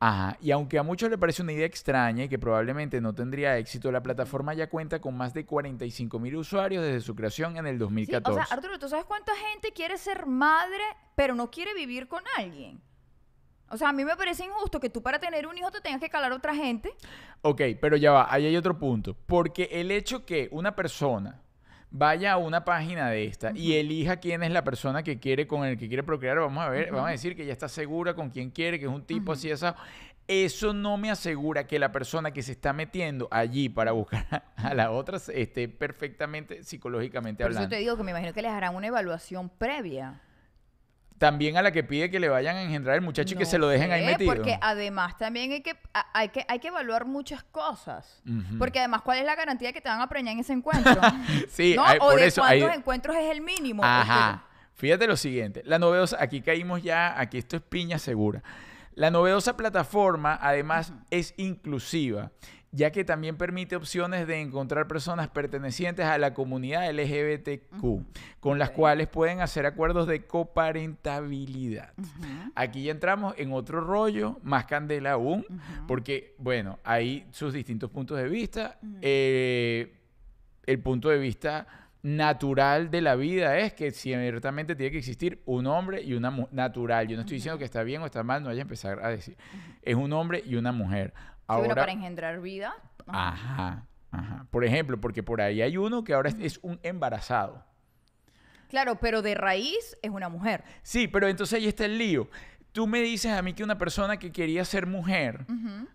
[0.01, 3.59] Ajá, y aunque a muchos le parece una idea extraña y que probablemente no tendría
[3.59, 7.67] éxito, la plataforma ya cuenta con más de 45 mil usuarios desde su creación en
[7.67, 8.31] el Sí, 2014.
[8.31, 10.85] o sea, Arturo, ¿tú sabes cuánta gente quiere ser madre,
[11.17, 12.81] pero no quiere vivir con alguien?
[13.71, 16.01] O sea, a mí me parece injusto que tú para tener un hijo te tengas
[16.01, 16.95] que calar a otra gente.
[17.43, 19.15] Ok, pero ya va, ahí hay otro punto.
[19.27, 21.41] Porque el hecho que una persona
[21.91, 25.65] vaya a una página de esta y elija quién es la persona que quiere con
[25.65, 28.31] el que quiere procrear, vamos a ver, vamos a decir que ya está segura con
[28.31, 29.67] quién quiere, que es un tipo así así.
[30.27, 34.75] Eso no me asegura que la persona que se está metiendo allí para buscar a
[34.75, 37.75] la otra esté perfectamente psicológicamente Por eso hablando.
[37.75, 40.21] te digo que me imagino que les harán una evaluación previa.
[41.19, 43.59] También a la que pide que le vayan a engendrar el muchacho y que se
[43.59, 44.33] lo dejen ahí metido.
[44.35, 45.77] Porque además también hay que,
[46.15, 48.23] hay que, hay que evaluar muchas cosas.
[48.59, 50.95] Porque además, ¿cuál es la garantía que te van a preñar en ese encuentro?
[51.49, 51.85] Sí, ¿No?
[51.85, 53.83] hay- o por de eso hay- cuántos encuentros es el mínimo.
[53.85, 54.45] Ajá.
[54.75, 55.63] Fíjate lo siguiente.
[55.65, 58.43] La novedosa, aquí caímos ya, aquí esto es piña segura.
[58.95, 62.31] La novedosa plataforma además es inclusiva,
[62.71, 68.05] ya que también permite opciones de encontrar personas pertenecientes a la comunidad LGBTQ,
[68.41, 71.93] con las cuales pueden hacer acuerdos de coparentabilidad.
[72.55, 75.47] Aquí ya entramos en otro rollo, más candela aún,
[75.87, 78.79] porque, bueno, hay sus distintos puntos de vista.
[79.01, 79.95] Eh,
[80.67, 81.67] el punto de vista
[82.03, 86.55] natural de la vida es que ciertamente tiene que existir un hombre y una mujer.
[86.55, 87.09] Natural.
[87.09, 89.09] Yo no estoy diciendo que está bien o está mal, no vaya a empezar a
[89.09, 89.37] decir.
[89.83, 91.13] Es un hombre y una mujer.
[91.49, 92.75] Sí, Ahora, para engendrar vida.
[93.07, 93.87] ajá.
[94.11, 94.47] ajá.
[94.51, 97.65] Por ejemplo, porque por ahí hay uno que ahora es, es un embarazado.
[98.69, 100.63] Claro, pero de raíz es una mujer.
[100.83, 102.29] Sí, pero entonces ahí está el lío.
[102.73, 105.47] Tú me dices a mí que una persona que quería ser mujer.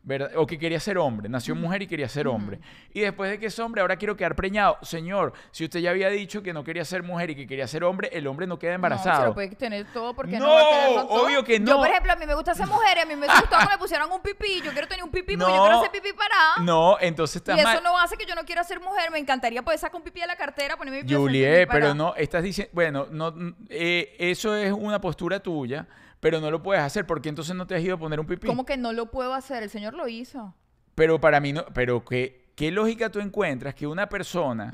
[0.06, 0.32] ¿verdad?
[0.36, 2.60] O que quería ser hombre, nació mujer y quería ser hombre.
[2.94, 4.78] Y después de que es hombre, ahora quiero quedar preñado.
[4.82, 7.86] Señor, si usted ya había dicho que no quería ser mujer y que quería ser
[7.86, 9.22] hombre, el hombre no queda No, embarazado.
[9.22, 11.26] se lo puede tener todo porque no, No, va a quererlo todo.
[11.26, 11.78] obvio que Yo, no.
[11.78, 13.78] por ejemplo, a mí me gusta ser mujer y a mí me gustó que me
[13.78, 14.62] pusieran un pipí.
[14.62, 15.64] Yo quiero tener un pipí porque yo No.
[15.64, 16.56] quiero hacer pipí parada.
[16.66, 17.84] No, entonces y estás eso mal.
[17.84, 19.10] no hace que yo no quiera ser mujer.
[19.12, 21.94] Me encantaría poder sacar un pipí de la cartera, ponerme mi y Juliet, pipí pero
[21.94, 23.34] no, estás diciendo, bueno, no,
[23.70, 25.88] eh, eso es una postura tuya,
[26.24, 28.48] pero no lo puedes hacer porque entonces no te has ido a poner un pipí.
[28.48, 29.62] ¿Cómo que no lo puedo hacer?
[29.62, 30.56] El señor lo hizo.
[30.96, 34.74] Pero para mí no, pero ¿qué, qué lógica tú encuentras que una persona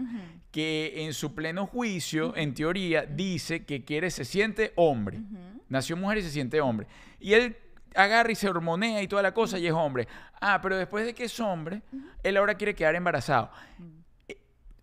[0.51, 5.21] que en su pleno juicio, en teoría, dice que quiere, se siente hombre,
[5.69, 6.85] nació mujer y se siente hombre,
[7.19, 7.57] y él
[7.95, 10.07] agarra y se hormonea y toda la cosa y es hombre.
[10.39, 11.81] Ah, pero después de que es hombre,
[12.21, 13.49] él ahora quiere quedar embarazado.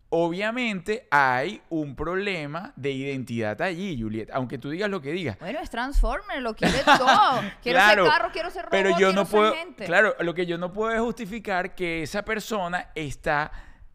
[0.09, 5.37] Obviamente hay un problema de identidad allí, Juliet, aunque tú digas lo que digas.
[5.41, 7.41] Bueno, es Transformer, lo quiere todo.
[7.63, 9.85] Quiero Claro, ser carro, quiero ser robot, pero yo quiero no ser puedo gente.
[9.85, 13.51] claro lo que yo no puedo es justificar que esa persona está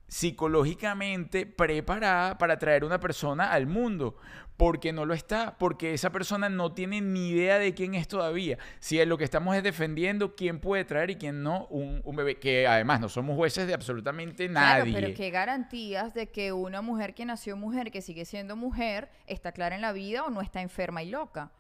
[0.08, 4.17] psicológicamente preparada para traer una persona al mundo
[4.62, 8.60] porque no lo está porque esa persona no tiene ni idea de quién es todavía
[8.80, 12.15] si es lo que estamos es defendiendo quién puede traer y quién no un, un
[12.15, 16.52] bebé que además no somos jueces de absolutamente nadie Claro, pero qué garantías de que
[16.52, 20.30] una mujer que nació mujer, que sigue siendo mujer, está clara en la vida o
[20.30, 21.52] no está enferma y loca.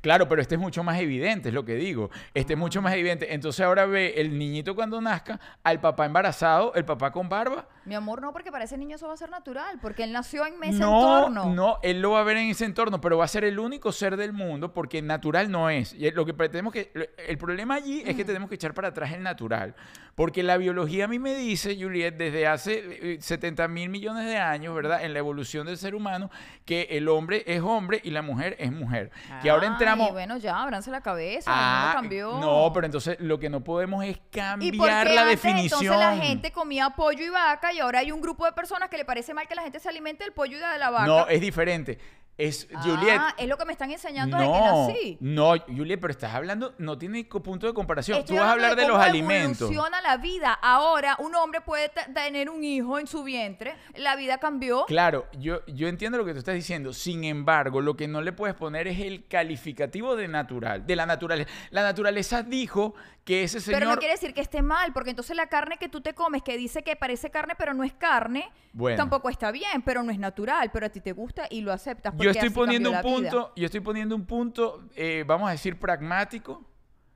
[0.00, 2.10] Claro, pero este es mucho más evidente, es lo que digo.
[2.32, 3.34] Este es mucho más evidente.
[3.34, 7.68] Entonces ahora ve el niñito cuando nazca, al papá embarazado, el papá con barba.
[7.86, 10.44] Mi amor, no, porque para ese niño eso va a ser natural, porque él nació
[10.44, 11.54] en ese no, entorno.
[11.54, 13.92] no, él lo va a ver en ese entorno, pero va a ser el único
[13.92, 15.92] ser del mundo porque natural no es.
[15.94, 16.90] Y lo que tenemos que,
[17.26, 19.74] el problema allí es que tenemos que echar para atrás el natural,
[20.16, 24.36] porque la biología a mí me dice, Juliet, desde hace eh, 70 mil millones de
[24.38, 25.04] años, ¿verdad?
[25.04, 26.30] En la evolución del ser humano,
[26.64, 29.10] que el hombre es hombre y la mujer es mujer.
[29.42, 30.10] Que ahora entramos.
[30.12, 32.40] bueno, ya, abranse la cabeza, Ah, mundo cambió.
[32.40, 35.82] no, pero entonces lo que no podemos es ¿Y por cambiar qué la antes, definición.
[35.82, 38.96] Entonces la gente comía pollo y vaca y ahora hay un grupo de personas que
[38.96, 41.06] le parece mal que la gente se alimente del pollo y de la vaca.
[41.06, 41.98] No, es diferente.
[42.38, 43.20] Es Ah, Juliet.
[43.38, 45.16] es lo que me están enseñando desde que No, nací.
[45.20, 48.18] no, Juliet, pero estás hablando, no tiene punto de comparación.
[48.18, 49.60] Estoy Tú vas a hablar de, los cómo alimentos.
[49.62, 50.52] evoluciona la vida.
[50.60, 53.74] Ahora un hombre puede te- tener un hijo en su vientre.
[53.96, 54.84] La vida cambió.
[54.86, 56.92] Claro, yo, yo entiendo lo que tú estás diciendo.
[56.92, 61.06] Sin embargo, lo que no le puedes poner es el calificativo de natural, de la
[61.06, 61.50] naturaleza.
[61.70, 62.94] La naturaleza dijo
[63.24, 63.80] que ese señor.
[63.80, 66.42] Pero no quiere decir que esté mal, porque entonces la carne que tú te comes,
[66.42, 68.96] que dice que parece carne pero no es carne, Bueno.
[68.96, 72.14] tampoco está bien, pero no es natural, pero a ti te gusta y lo aceptas.
[72.26, 76.64] Yo estoy poniendo un punto, yo estoy poniendo un punto, eh, vamos a decir, pragmático,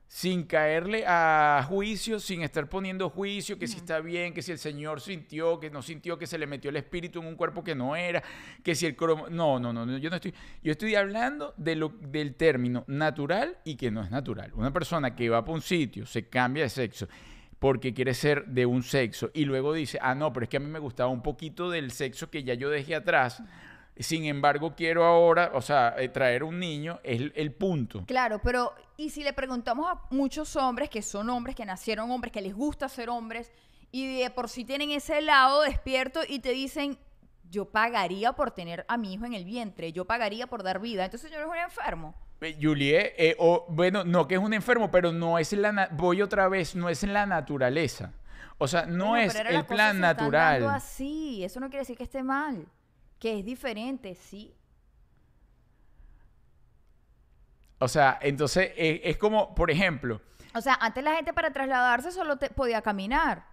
[0.07, 4.57] sin caerle a juicio, sin estar poniendo juicio, que si está bien, que si el
[4.57, 7.75] Señor sintió, que no sintió, que se le metió el espíritu en un cuerpo que
[7.75, 8.21] no era,
[8.61, 9.29] que si el cromo...
[9.29, 10.33] No, no, no, no, yo no estoy...
[10.61, 14.51] Yo estoy hablando de lo, del término natural y que no es natural.
[14.53, 17.07] Una persona que va para un sitio, se cambia de sexo
[17.61, 20.59] porque quiere ser de un sexo y luego dice, ah, no, pero es que a
[20.59, 23.43] mí me gustaba un poquito del sexo que ya yo dejé atrás.
[24.03, 28.03] Sin embargo, quiero ahora, o sea, eh, traer un niño, es el, el punto.
[28.05, 32.31] Claro, pero y si le preguntamos a muchos hombres que son hombres, que nacieron hombres,
[32.31, 33.51] que les gusta ser hombres
[33.91, 36.97] y de por sí tienen ese lado despierto y te dicen,
[37.49, 41.03] yo pagaría por tener a mi hijo en el vientre, yo pagaría por dar vida.
[41.05, 42.15] Entonces yo no es un enfermo.
[42.59, 46.21] Juliet, eh, o, bueno, no que es un enfermo, pero no es la, na- voy
[46.21, 48.13] otra vez, no es en la naturaleza.
[48.57, 50.67] O sea, no Bueno, es el plan natural.
[50.69, 52.65] así, eso no quiere decir que esté mal,
[53.21, 54.51] que es diferente, sí.
[57.77, 60.21] O sea, entonces eh, es como, por ejemplo,
[60.55, 63.45] O sea, antes la gente para trasladarse solo te podía caminar.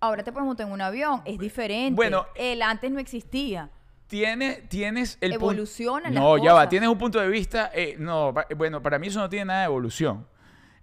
[0.00, 1.94] Ahora te puedes montar en un avión, es diferente.
[1.94, 3.70] Bueno, el antes no existía.
[4.08, 5.52] tienes, tienes el punto.
[5.52, 7.70] Evolucionan las No, ya va, tienes un punto de vista.
[7.72, 10.26] eh, no, bueno, para mí eso no tiene nada de evolución.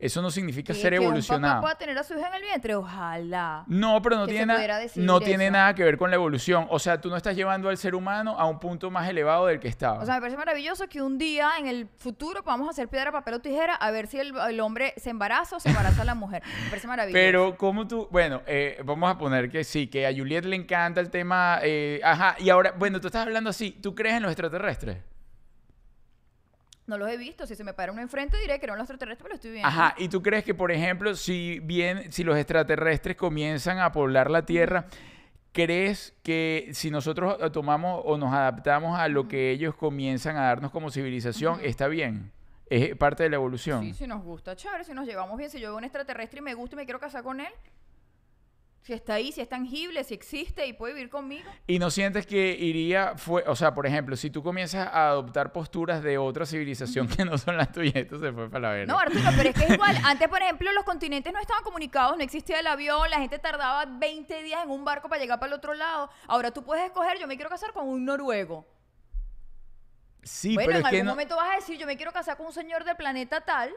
[0.03, 1.61] Eso no significa ser que un papá evolucionado.
[1.61, 3.63] pueda tener a su hija en el vientre, ojalá.
[3.67, 4.57] No, pero no tiene, na-
[4.95, 6.67] no tiene nada que ver con la evolución.
[6.69, 9.59] O sea, tú no estás llevando al ser humano a un punto más elevado del
[9.59, 9.99] que estaba.
[10.01, 13.35] O sea, me parece maravilloso que un día en el futuro podamos hacer piedra, papel
[13.35, 16.43] o tijera a ver si el, el hombre se embaraza o se embaraza la mujer.
[16.65, 17.17] Me parece maravilloso.
[17.21, 18.07] Pero, ¿cómo tú?
[18.11, 21.59] Bueno, eh, vamos a poner que sí, que a Juliet le encanta el tema.
[21.63, 23.71] eh, ajá, y ahora, bueno, tú estás hablando así.
[23.71, 24.97] ¿Tú crees en los extraterrestres?
[26.85, 27.47] No los he visto.
[27.47, 29.67] Si se me para uno enfrente, diré que no los extraterrestres, pero estoy viendo.
[29.67, 34.29] Ajá, ¿y tú crees que, por ejemplo, si bien, si los extraterrestres comienzan a poblar
[34.29, 34.85] la Tierra,
[35.53, 40.43] ¿crees que si nosotros eh, tomamos o nos adaptamos a lo que ellos comienzan a
[40.43, 42.31] darnos como civilización, está bien?
[42.69, 43.81] Es parte de la evolución.
[43.83, 44.83] Sí, si nos gusta, chévere.
[44.83, 46.99] Si nos llevamos bien, si yo veo un extraterrestre y me gusta y me quiero
[46.99, 47.53] casar con él,
[48.83, 51.49] Si está ahí, si es tangible, si existe y puede vivir conmigo.
[51.67, 55.53] Y no sientes que iría, fue, o sea, por ejemplo, si tú comienzas a adoptar
[55.53, 58.93] posturas de otra civilización que no son las tuyas, esto se fue para la verga.
[58.93, 59.95] No, Arturo, pero es que es igual.
[60.03, 63.85] Antes, por ejemplo, los continentes no estaban comunicados, no existía el avión, la gente tardaba
[63.85, 66.09] 20 días en un barco para llegar para el otro lado.
[66.27, 68.67] Ahora tú puedes escoger, yo me quiero casar con un noruego.
[70.23, 72.11] sí, bueno, pero en es que algún no- momento vas a decir, yo me quiero
[72.11, 73.71] casar con un señor del planeta tal.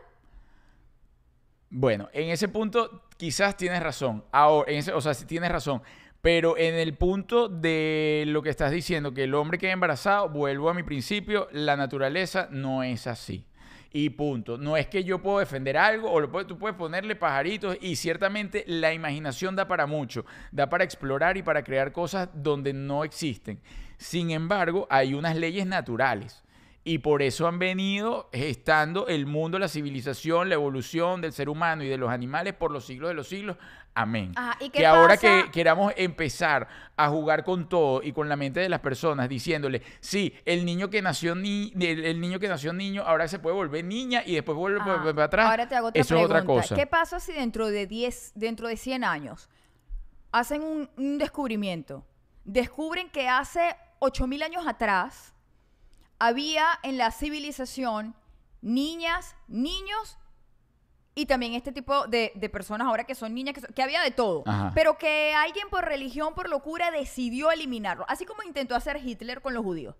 [1.70, 4.24] Bueno, en ese punto quizás tienes razón.
[4.32, 5.82] Ahora, o sea, sí tienes razón.
[6.22, 10.68] Pero en el punto de lo que estás diciendo, que el hombre queda embarazado, vuelvo
[10.70, 13.46] a mi principio, la naturaleza no es así.
[13.92, 14.58] Y punto.
[14.58, 17.96] No es que yo puedo defender algo o lo puedes- tú puedes ponerle pajaritos y
[17.96, 23.04] ciertamente la imaginación da para mucho, da para explorar y para crear cosas donde no
[23.04, 23.60] existen.
[23.96, 26.42] Sin embargo, hay unas leyes naturales.
[26.88, 31.82] Y por eso han venido estando el mundo, la civilización, la evolución del ser humano
[31.82, 33.56] y de los animales por los siglos de los siglos.
[33.92, 34.30] Amén.
[34.36, 38.36] Ajá, ¿y qué que ahora que queramos empezar a jugar con todo y con la
[38.36, 42.46] mente de las personas, diciéndole, sí, el niño que nació ni el, el niño que
[42.46, 45.02] nació niño ahora se puede volver niña y después vuelve Ajá.
[45.02, 45.50] para atrás.
[45.50, 46.36] Ahora te hago otra eso pregunta.
[46.36, 46.76] es otra cosa.
[46.76, 49.48] ¿Qué pasa si dentro de 10, dentro de 100 años
[50.30, 52.06] hacen un, un descubrimiento?
[52.44, 55.32] Descubren que hace 8000 años atrás
[56.18, 58.14] había en la civilización
[58.62, 60.18] niñas, niños
[61.14, 64.02] y también este tipo de, de personas ahora que son niñas, que, son- que había
[64.02, 64.72] de todo, Ajá.
[64.74, 69.54] pero que alguien por religión, por locura, decidió eliminarlo, así como intentó hacer Hitler con
[69.54, 69.94] los judíos,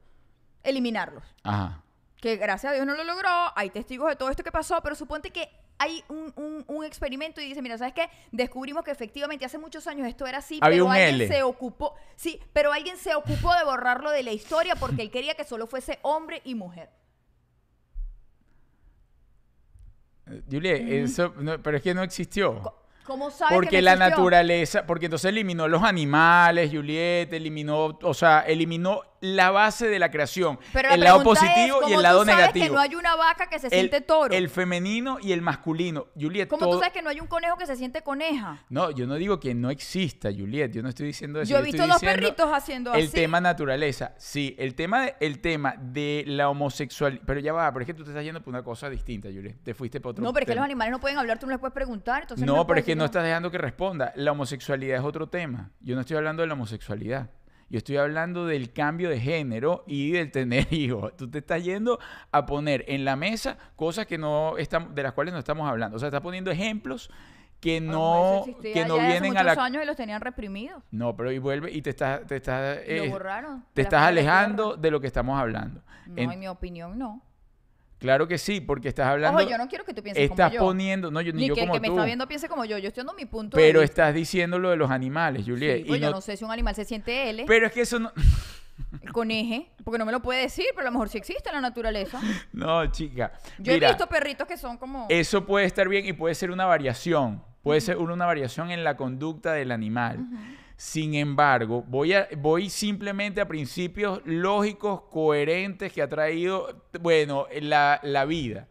[0.62, 1.82] eliminarlos Ajá.
[2.20, 4.94] Que gracias a Dios no lo logró, hay testigos de todo esto que pasó, pero
[4.94, 5.48] suponte que
[5.78, 8.08] hay un, un- un experimento y dice, mira, ¿sabes qué?
[8.32, 11.28] Descubrimos que efectivamente hace muchos años esto era así, Había pero un alguien L.
[11.28, 15.34] se ocupó, sí, pero alguien se ocupó de borrarlo de la historia porque él quería
[15.34, 16.88] que solo fuese hombre y mujer.
[20.28, 22.60] Eh, Julie, eso, no, pero es que no existió.
[22.62, 24.10] Co- ¿Cómo sabes Porque que no la existió?
[24.16, 29.02] naturaleza, porque entonces eliminó los animales, Juliet, eliminó, o sea, eliminó
[29.34, 32.20] la base de la creación, Pero la el lado es, positivo y ¿cómo el lado
[32.20, 32.66] tú sabes negativo.
[32.66, 34.34] que no hay una vaca que se el, siente toro?
[34.34, 36.06] el femenino y el masculino.
[36.18, 38.64] Juliet, ¿Cómo todo- tú sabes que no hay un conejo que se siente coneja?
[38.68, 41.50] No, yo no digo que no exista, Juliet, yo no estoy diciendo eso.
[41.50, 43.12] Yo he visto dos perritos haciendo El así.
[43.14, 47.82] tema naturaleza, sí, el tema, de, el tema de la homosexualidad, pero ya va, pero
[47.82, 50.24] es que tú te estás yendo por una cosa distinta, Juliet, te fuiste para otro
[50.24, 52.22] No, pero es que los animales no pueden hablar, tú no les puedes preguntar.
[52.22, 54.12] Entonces No, pero es que no estás dejando que responda.
[54.16, 55.70] La homosexualidad es otro tema.
[55.80, 57.30] Yo no estoy hablando de la homosexualidad.
[57.68, 61.16] Yo estoy hablando del cambio de género y del tener hijos.
[61.16, 61.98] Tú te estás yendo
[62.32, 65.96] a poner en la mesa cosas que no estamos, de las cuales no estamos hablando.
[65.96, 67.10] O sea, estás poniendo ejemplos
[67.60, 69.64] que no, que no ya hace vienen a muchos la.
[69.64, 70.82] años y los tenían reprimidos.
[70.90, 73.64] No, pero y vuelve y te estás, te estás, lo eh, borraron.
[73.72, 75.82] te estás alejando de lo que estamos hablando.
[76.06, 77.22] No, En- en mi opinión, no.
[77.98, 79.40] Claro que sí, porque estás hablando.
[79.40, 80.60] Ojo, yo no quiero que tú pienses estás como yo.
[80.60, 82.64] poniendo, no, yo, ni, Ni yo que el como que me está viendo piense como
[82.64, 82.78] yo.
[82.78, 84.02] Yo estoy dando mi punto pero de vista.
[84.08, 85.76] estás diciendo lo de los animales, Juliet.
[85.78, 87.72] Sí, y pues yo no- no sé si un animal se siente L, Pero es
[87.72, 88.12] que eso no.
[89.02, 91.54] el coneje, porque no me lo puede decir, pero a lo mejor sí existe en
[91.56, 92.20] la naturaleza.
[92.52, 93.32] No, chica.
[93.58, 95.06] Yo Mira, he visto perritos que son como...
[95.08, 97.42] Eso puede estar bien y puede ser una variación.
[97.62, 100.18] Puede ser una, una variación en la conducta del animal.
[100.76, 107.98] Sin embargo, voy, a, voy simplemente a principios lógicos, coherentes que ha traído, bueno, la,
[108.02, 108.68] la vida.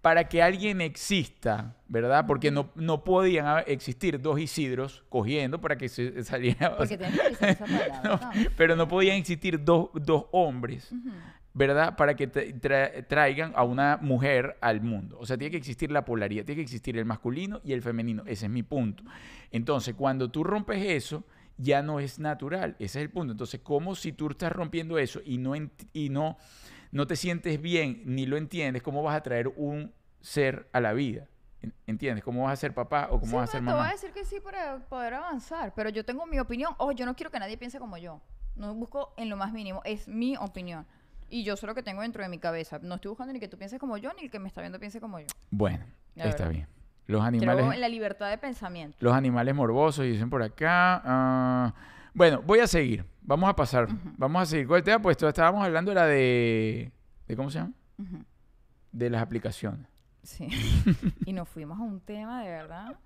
[0.00, 2.24] Para que alguien exista, ¿verdad?
[2.26, 6.68] Porque no, no podían existir dos Isidros cogiendo para que se saliera.
[6.74, 8.00] o Porque sea, tienes que palabra.
[8.04, 10.90] no, pero no podían existir dos, dos hombres,
[11.52, 11.96] ¿verdad?
[11.96, 15.18] Para que tra- traigan a una mujer al mundo.
[15.20, 18.22] O sea, tiene que existir la polaridad, tiene que existir el masculino y el femenino.
[18.24, 19.02] Ese es mi punto.
[19.50, 21.24] Entonces, cuando tú rompes eso,
[21.60, 22.76] ya no es natural.
[22.78, 23.32] Ese es el punto.
[23.32, 25.52] Entonces, ¿cómo si tú estás rompiendo eso y no,
[25.92, 26.36] y no,
[26.92, 30.92] no te sientes bien ni lo entiendes, cómo vas a traer un ser a la
[30.92, 31.26] vida?
[31.62, 32.24] En- ¿Entiendes?
[32.24, 33.88] ¿Cómo vas a ser papá o cómo Sí, vas a ser bueno, te voy mamá?
[33.90, 36.74] a decir que sí para poder avanzar, pero yo tengo mi opinión.
[36.78, 38.20] Ojo, yo no quiero que nadie piense como yo.
[38.56, 40.86] No busco en lo más mínimo, es mi opinión.
[41.28, 42.78] Y yo sé lo que tengo dentro de mi cabeza.
[42.82, 44.80] No estoy buscando ni que tú pienses como yo, ni el que me está viendo
[44.80, 45.26] piense como yo.
[45.50, 45.84] Bueno,
[46.16, 46.50] La está verdad.
[46.54, 46.68] bien.
[47.10, 47.56] Los animales...
[47.56, 48.96] Creo en la libertad de pensamiento.
[49.00, 51.02] Los animales morbosos, dicen por acá.
[51.04, 51.74] Ah,
[52.14, 53.04] bueno, voy a seguir.
[53.22, 53.88] Vamos a pasar.
[54.16, 55.02] Vamos a seguir con el tema.
[55.02, 56.92] Pues estábamos hablando era de,
[57.26, 57.36] de.
[57.36, 57.72] ¿Cómo se llama?
[58.92, 59.88] De las aplicaciones.
[60.22, 60.46] Sí.
[61.26, 62.96] y nos fuimos a un tema de verdad.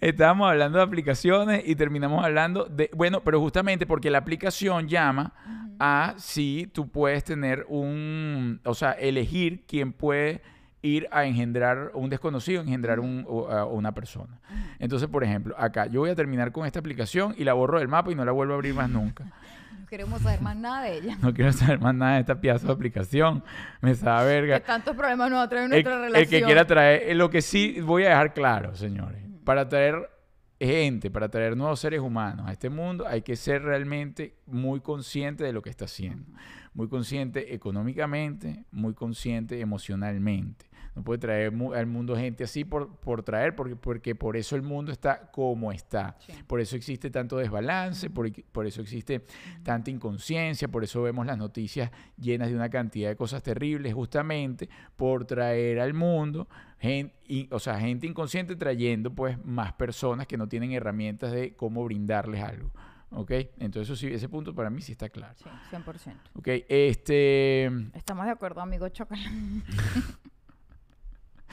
[0.00, 2.90] Estábamos hablando de aplicaciones y terminamos hablando de.
[2.94, 8.62] Bueno, pero justamente porque la aplicación llama a si tú puedes tener un.
[8.64, 10.40] O sea, elegir quién puede
[10.82, 14.40] ir a engendrar un desconocido, engendrar un- o- a una persona.
[14.78, 17.88] Entonces, por ejemplo, acá yo voy a terminar con esta aplicación y la borro del
[17.88, 19.24] mapa y no la vuelvo a abrir más nunca.
[19.78, 21.16] No queremos saber más nada de ella.
[21.22, 23.44] No quiero saber más nada de esta pieza de aplicación.
[23.80, 24.60] Me sabe Que verga.
[24.60, 26.28] tantos problemas nos va a traer El, nuestra el relación.
[26.40, 30.10] que quiera traer, eh, lo que sí voy a dejar claro, señores, para traer
[30.58, 35.44] gente, para traer nuevos seres humanos a este mundo, hay que ser realmente muy consciente
[35.44, 36.26] de lo que está haciendo.
[36.74, 40.66] Muy consciente económicamente, muy consciente emocionalmente.
[40.96, 44.56] No puede traer mu- al mundo gente así por, por traer, porque, porque por eso
[44.56, 46.16] el mundo está como está.
[46.20, 46.32] Sí.
[46.46, 49.24] Por eso existe tanto desbalance, por, por eso existe
[49.62, 54.70] tanta inconsciencia, por eso vemos las noticias llenas de una cantidad de cosas terribles, justamente
[54.96, 57.14] por traer al mundo, gente,
[57.50, 62.42] o sea, gente inconsciente trayendo pues más personas que no tienen herramientas de cómo brindarles
[62.42, 62.70] algo.
[63.10, 63.30] ¿Ok?
[63.58, 65.34] Entonces, sí, ese punto para mí sí está claro.
[65.38, 66.14] Sí, 100%.
[66.34, 67.66] Ok, este.
[67.94, 69.28] Estamos de acuerdo, amigo Chocolate.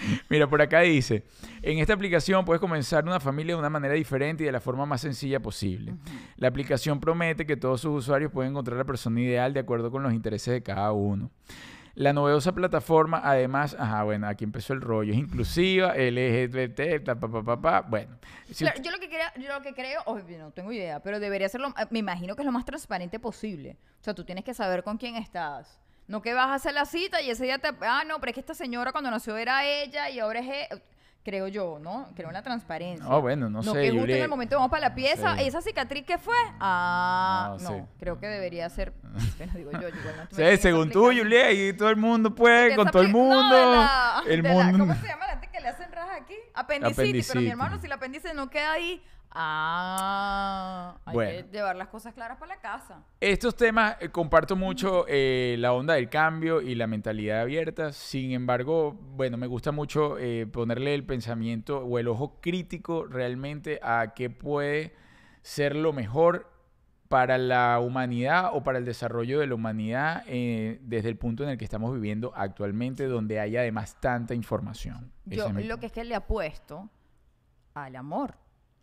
[0.30, 1.24] Mira, por acá dice,
[1.62, 4.86] en esta aplicación puedes comenzar una familia de una manera diferente y de la forma
[4.86, 5.96] más sencilla posible.
[6.38, 10.04] La aplicación promete que todos sus usuarios pueden encontrar la persona ideal de acuerdo con
[10.04, 11.32] los intereses de cada uno.
[11.96, 17.28] La novedosa plataforma, además, ajá, bueno, aquí empezó el rollo, es inclusiva, LGBT, ta, pa,
[17.28, 17.82] pa, pa, pa.
[17.82, 18.18] bueno.
[18.50, 20.02] si Claro, yo lo que creo, lo que creo,
[20.40, 23.78] no tengo idea, pero debería ser lo, me imagino que es lo más transparente posible.
[24.02, 25.83] O sea, tú tienes que saber con quién estás.
[26.08, 28.34] No que vas a hacer la cita y ese día te, ah, no, pero es
[28.34, 30.82] que esta señora cuando nació era ella y ahora es e-
[31.24, 32.10] creo yo, ¿no?
[32.16, 33.06] Creo en la transparencia.
[33.08, 35.44] No, bueno, no sé, que justo en el momento vamos para la pieza, Sí.
[35.46, 37.84] esa cicatriz que fue, ah, No, no, sí.
[38.00, 38.92] creo que debería ser,
[39.38, 41.06] bueno, digo yo, yo igual no esa según tú.
[41.06, 43.36] Julia, y todo el mundo puede, con todo el mundo.
[43.42, 44.80] No, la- el la- mundo.
[44.80, 46.36] ¿Cómo se llama la que le hacen rajas aquí?
[46.54, 49.02] Apendicitis, pero mi hermano, si la apéndice no queda ahí,
[49.34, 51.32] ah, hay Bueno.
[51.32, 53.04] que llevar las cosas claras para la casa.
[53.20, 57.92] Estos temas eh, comparto mucho eh, la onda del cambio y la mentalidad abierta.
[57.92, 63.80] Sin embargo, bueno, me gusta mucho eh, ponerle el pensamiento o el ojo crítico realmente
[63.84, 64.96] a qué puede
[65.42, 66.54] ser lo mejor
[67.14, 71.50] para la humanidad o para el desarrollo de la humanidad eh, desde el punto en
[71.50, 75.12] el que estamos viviendo actualmente, donde hay además tanta información.
[75.26, 76.90] Yo lo que es que le apuesto
[77.76, 78.34] al amor.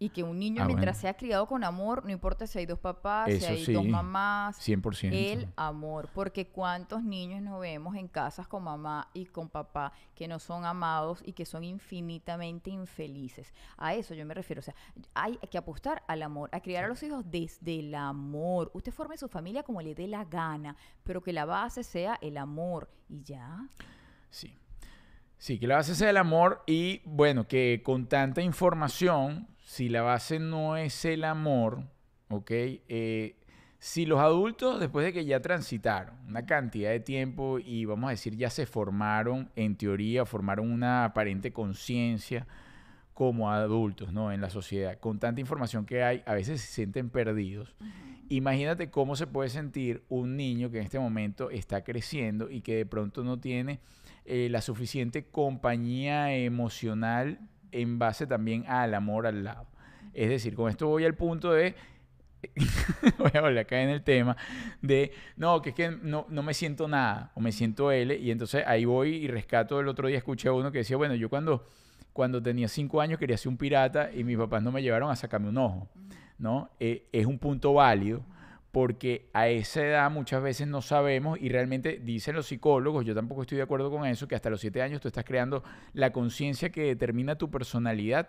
[0.02, 1.00] Y que un niño, Ah, mientras bueno.
[1.02, 5.12] sea criado con amor, no importa si hay dos papás, si hay dos mamás, 100%.
[5.12, 6.08] el amor.
[6.14, 10.64] Porque cuántos niños nos vemos en casas con mamá y con papá que no son
[10.64, 13.52] amados y que son infinitamente infelices.
[13.76, 14.60] A eso yo me refiero.
[14.60, 14.74] O sea,
[15.12, 18.70] hay que apostar al amor, a criar a los hijos desde el amor.
[18.72, 22.38] Usted forme su familia como le dé la gana, pero que la base sea el
[22.38, 22.88] amor.
[23.10, 23.68] Y ya.
[24.30, 24.56] Sí.
[25.36, 30.02] Sí, que la base sea el amor y bueno, que con tanta información, si la
[30.02, 31.84] base no es el amor,
[32.28, 32.50] ¿ok?
[32.50, 33.36] Eh,
[33.78, 38.10] si los adultos, después de que ya transitaron una cantidad de tiempo y vamos a
[38.10, 42.48] decir ya se formaron, en teoría, formaron una aparente conciencia
[43.14, 44.32] como adultos, ¿no?
[44.32, 47.76] En la sociedad, con tanta información que hay, a veces se sienten perdidos.
[48.28, 52.74] Imagínate cómo se puede sentir un niño que en este momento está creciendo y que
[52.74, 53.78] de pronto no tiene
[54.24, 57.38] eh, la suficiente compañía emocional
[57.72, 59.66] en base también al amor al lado.
[60.14, 61.74] Es decir, con esto voy al punto de,
[63.18, 64.36] voy a volver acá en el tema,
[64.82, 68.30] de, no, que es que no, no me siento nada, o me siento L, y
[68.30, 71.28] entonces ahí voy y rescato, el otro día escuché a uno que decía, bueno, yo
[71.28, 71.66] cuando,
[72.12, 75.16] cuando tenía cinco años quería ser un pirata y mis papás no me llevaron a
[75.16, 75.88] sacarme un ojo,
[76.38, 76.70] ¿no?
[76.80, 78.24] Eh, es un punto válido
[78.72, 83.42] porque a esa edad muchas veces no sabemos y realmente dicen los psicólogos, yo tampoco
[83.42, 86.70] estoy de acuerdo con eso, que hasta los siete años tú estás creando la conciencia
[86.70, 88.28] que determina tu personalidad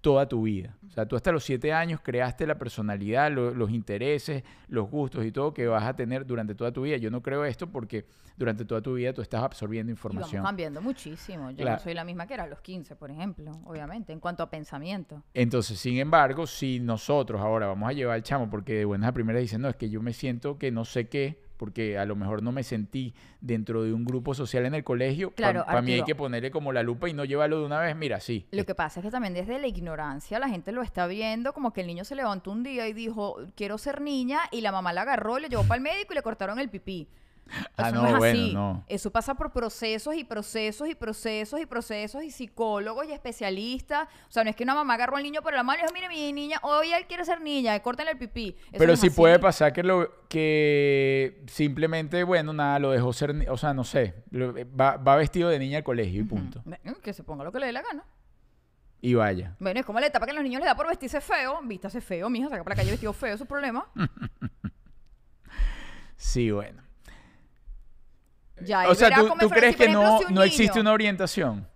[0.00, 0.76] toda tu vida.
[0.86, 5.24] O sea, tú hasta los siete años creaste la personalidad, lo- los intereses, los gustos
[5.24, 6.96] y todo que vas a tener durante toda tu vida.
[6.98, 10.44] Yo no creo esto porque durante toda tu vida tú estás absorbiendo Y vamos información.
[10.44, 11.50] cambiando muchísimo.
[11.50, 14.44] Yo no soy la misma que era a los 15, por ejemplo, obviamente, en cuanto
[14.44, 15.24] a pensamiento.
[15.34, 19.12] Entonces, sin embargo, si nosotros ahora vamos a llevar al chamo, porque de buenas a
[19.12, 22.16] primeras dicen, no, es que yo me siento que no sé qué, porque a lo
[22.16, 25.92] mejor no me sentí dentro de un grupo social en el colegio, Claro, para mí
[25.92, 28.46] hay que ponerle como la lupa y no llevarlo de una vez, mira, sí.
[28.50, 31.72] Lo que pasa es que también desde la ignorancia la gente lo está viendo como
[31.72, 34.92] que el niño se levantó un día y dijo, quiero ser niña, y la mamá
[34.92, 37.08] la agarró, le llevó para el médico y le cortaron el pipí.
[37.76, 38.54] Ah, no, no, es bueno, así.
[38.54, 38.84] no.
[38.88, 44.08] Eso pasa por procesos y procesos y procesos y procesos y psicólogos y especialistas.
[44.28, 45.94] O sea, no es que una mamá agarró al niño por la mano y dijo,
[45.94, 48.56] mire, mi niña, hoy él quiere ser niña, córtenle el pipí.
[48.58, 49.16] Eso Pero no sí así.
[49.16, 54.14] puede pasar que lo que simplemente, bueno, nada, lo dejó ser, o sea, no sé,
[54.32, 56.62] va, va vestido de niña al colegio y punto.
[56.64, 58.04] Bueno, que se ponga lo que le dé la gana.
[59.00, 59.54] Y vaya.
[59.60, 61.60] Bueno, es como la etapa que a los niños les da por vestirse feo.
[61.62, 63.86] Vístase feo, mija, saca para la calle vestido feo, es su problema.
[66.16, 66.82] Sí, bueno.
[68.64, 71.66] Ya, O sea, ¿tú, crees si, que ejemplo, no, si no existe una orientación?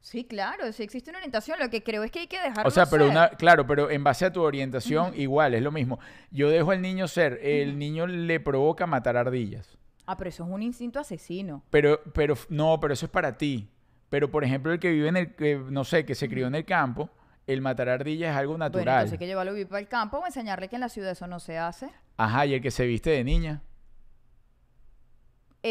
[0.00, 1.58] Sí, claro, sí existe una orientación.
[1.58, 3.10] Lo que creo es que hay que dejarlo O sea, pero ser.
[3.10, 5.98] una, claro, pero en base a tu orientación, igual, es lo mismo.
[6.30, 9.76] Yo dejo al niño ser, el niño le provoca matar ardillas.
[10.06, 11.62] Ah, pero eso es un instinto asesino.
[11.68, 13.68] Pero, pero, no, pero eso es para ti.
[14.08, 15.34] Pero, por ejemplo, el que vive en el,
[15.70, 17.10] no sé, que se crió en el campo,
[17.46, 18.88] el matar ardillas es algo Bueno, natural.
[18.94, 21.10] entonces hay que llevarlo a vivir para el campo o enseñarle que en la ciudad
[21.10, 21.90] eso no se hace.
[22.16, 23.60] Ajá, y el que se viste de niña.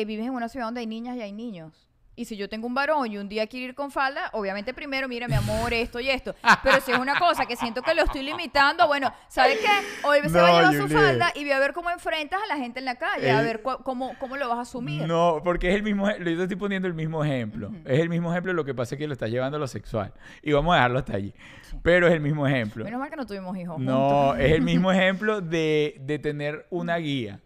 [0.01, 1.73] Eh, vives en una ciudad donde hay niñas y hay niños.
[2.19, 5.07] Y si yo tengo un varón y un día quiere ir con falda, obviamente primero,
[5.07, 6.33] mira, mi amor, esto y esto.
[6.63, 10.07] Pero si es una cosa que siento que lo estoy limitando, bueno, ¿sabes qué?
[10.07, 12.47] Hoy se va a No, llevar su falda y voy a ver cómo enfrentas a
[12.47, 15.07] la gente en la calle, a ver cómo, cómo lo vas a asumir.
[15.07, 17.71] No, porque es el mismo, te estoy poniendo el mismo ejemplo.
[17.85, 20.11] Es el mismo ejemplo, lo que pasa es que lo estás llevando a lo sexual.
[20.41, 21.33] Y vamos a dejarlo hasta allí.
[21.69, 21.77] Sí.
[21.83, 22.83] Pero es el mismo ejemplo.
[22.83, 24.39] Menos mal que no tuvimos hijos No, juntos.
[24.43, 27.41] es el mismo ejemplo de, de tener una guía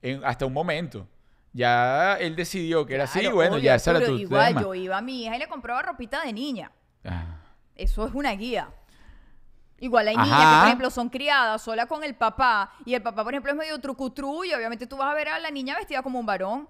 [0.00, 1.08] en- hasta un momento.
[1.52, 4.62] Ya él decidió que era así, bueno, obvio, ya ese era tu igual tema.
[4.62, 6.72] yo iba a mi hija y le compraba ropita de niña.
[7.04, 7.38] Ah,
[7.74, 8.70] Eso es una guía.
[9.78, 10.58] Igual hay niñas que, Ajá.
[10.60, 13.78] por ejemplo, son criadas sola con el papá y el papá, por ejemplo, es medio
[13.80, 16.68] trucutru y obviamente tú vas a ver a la niña vestida como un varón.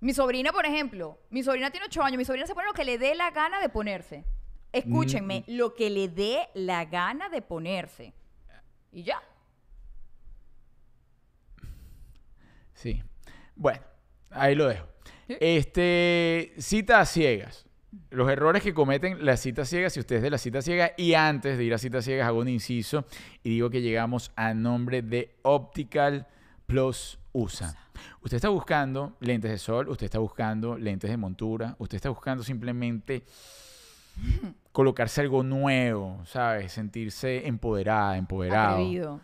[0.00, 2.84] Mi sobrina, por ejemplo, mi sobrina tiene 8 años, mi sobrina se pone lo que
[2.84, 4.24] le dé la gana de ponerse.
[4.72, 5.52] Escúchenme, Mm.
[5.56, 8.14] lo que le dé la gana de ponerse.
[8.92, 9.20] Y ya.
[12.74, 13.02] sí.
[13.56, 13.80] Bueno,
[14.30, 14.86] ahí lo dejo.
[15.28, 17.66] Este, cita a ciegas.
[18.10, 21.14] Los errores que cometen las citas ciegas, si usted es de la cita ciega, y
[21.14, 23.04] antes de ir a citas ciegas hago un inciso
[23.42, 26.26] y digo que llegamos a nombre de Optical
[26.66, 27.76] Plus USA.
[28.22, 32.42] Usted está buscando lentes de sol, usted está buscando lentes de montura, usted está buscando
[32.42, 33.24] simplemente
[34.72, 36.72] colocarse algo nuevo, ¿sabes?
[36.72, 38.74] Sentirse empoderada, empoderado.
[38.74, 39.20] Atrevido.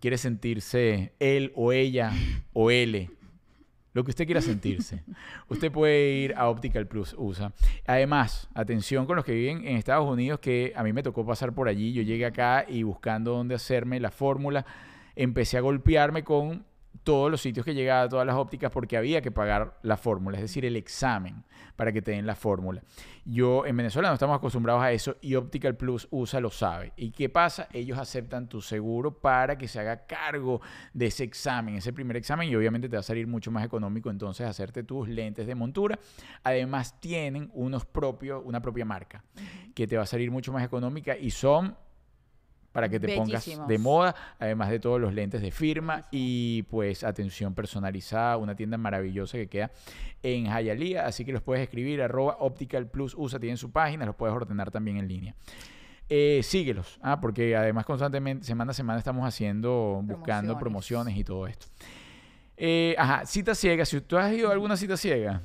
[0.00, 2.12] Quiere sentirse él o ella
[2.52, 3.10] o él.
[3.92, 5.02] Lo que usted quiera sentirse.
[5.48, 7.52] Usted puede ir a Optical Plus USA.
[7.86, 11.52] Además, atención con los que viven en Estados Unidos, que a mí me tocó pasar
[11.52, 11.92] por allí.
[11.92, 14.64] Yo llegué acá y buscando dónde hacerme la fórmula,
[15.14, 16.64] empecé a golpearme con
[17.02, 20.42] todos los sitios que llegaba, todas las ópticas, porque había que pagar la fórmula, es
[20.42, 21.44] decir, el examen
[21.76, 22.82] para que te den la fórmula.
[23.24, 26.92] Yo en Venezuela no estamos acostumbrados a eso y Optical Plus USA lo sabe.
[26.96, 27.68] ¿Y qué pasa?
[27.72, 30.60] Ellos aceptan tu seguro para que se haga cargo
[30.92, 34.10] de ese examen, ese primer examen, y obviamente te va a salir mucho más económico
[34.10, 35.98] entonces hacerte tus lentes de montura.
[36.44, 39.24] Además tienen unos propios, una propia marca
[39.74, 41.76] que te va a salir mucho más económica y son
[42.72, 47.04] para que te pongas de moda, además de todos los lentes de firma y pues
[47.04, 49.70] atención personalizada, una tienda maravillosa que queda
[50.22, 54.16] en Hialeah, así que los puedes escribir arroba Optical Plus USA, tienen su página, los
[54.16, 55.34] puedes ordenar también en línea.
[56.08, 61.16] Eh, síguelos, ah, porque además constantemente, semana a semana estamos haciendo, buscando Promociones.
[61.16, 61.66] y todo esto.
[62.56, 65.40] Eh, ajá, cita ciega, si tú has ido a alguna cita ciega,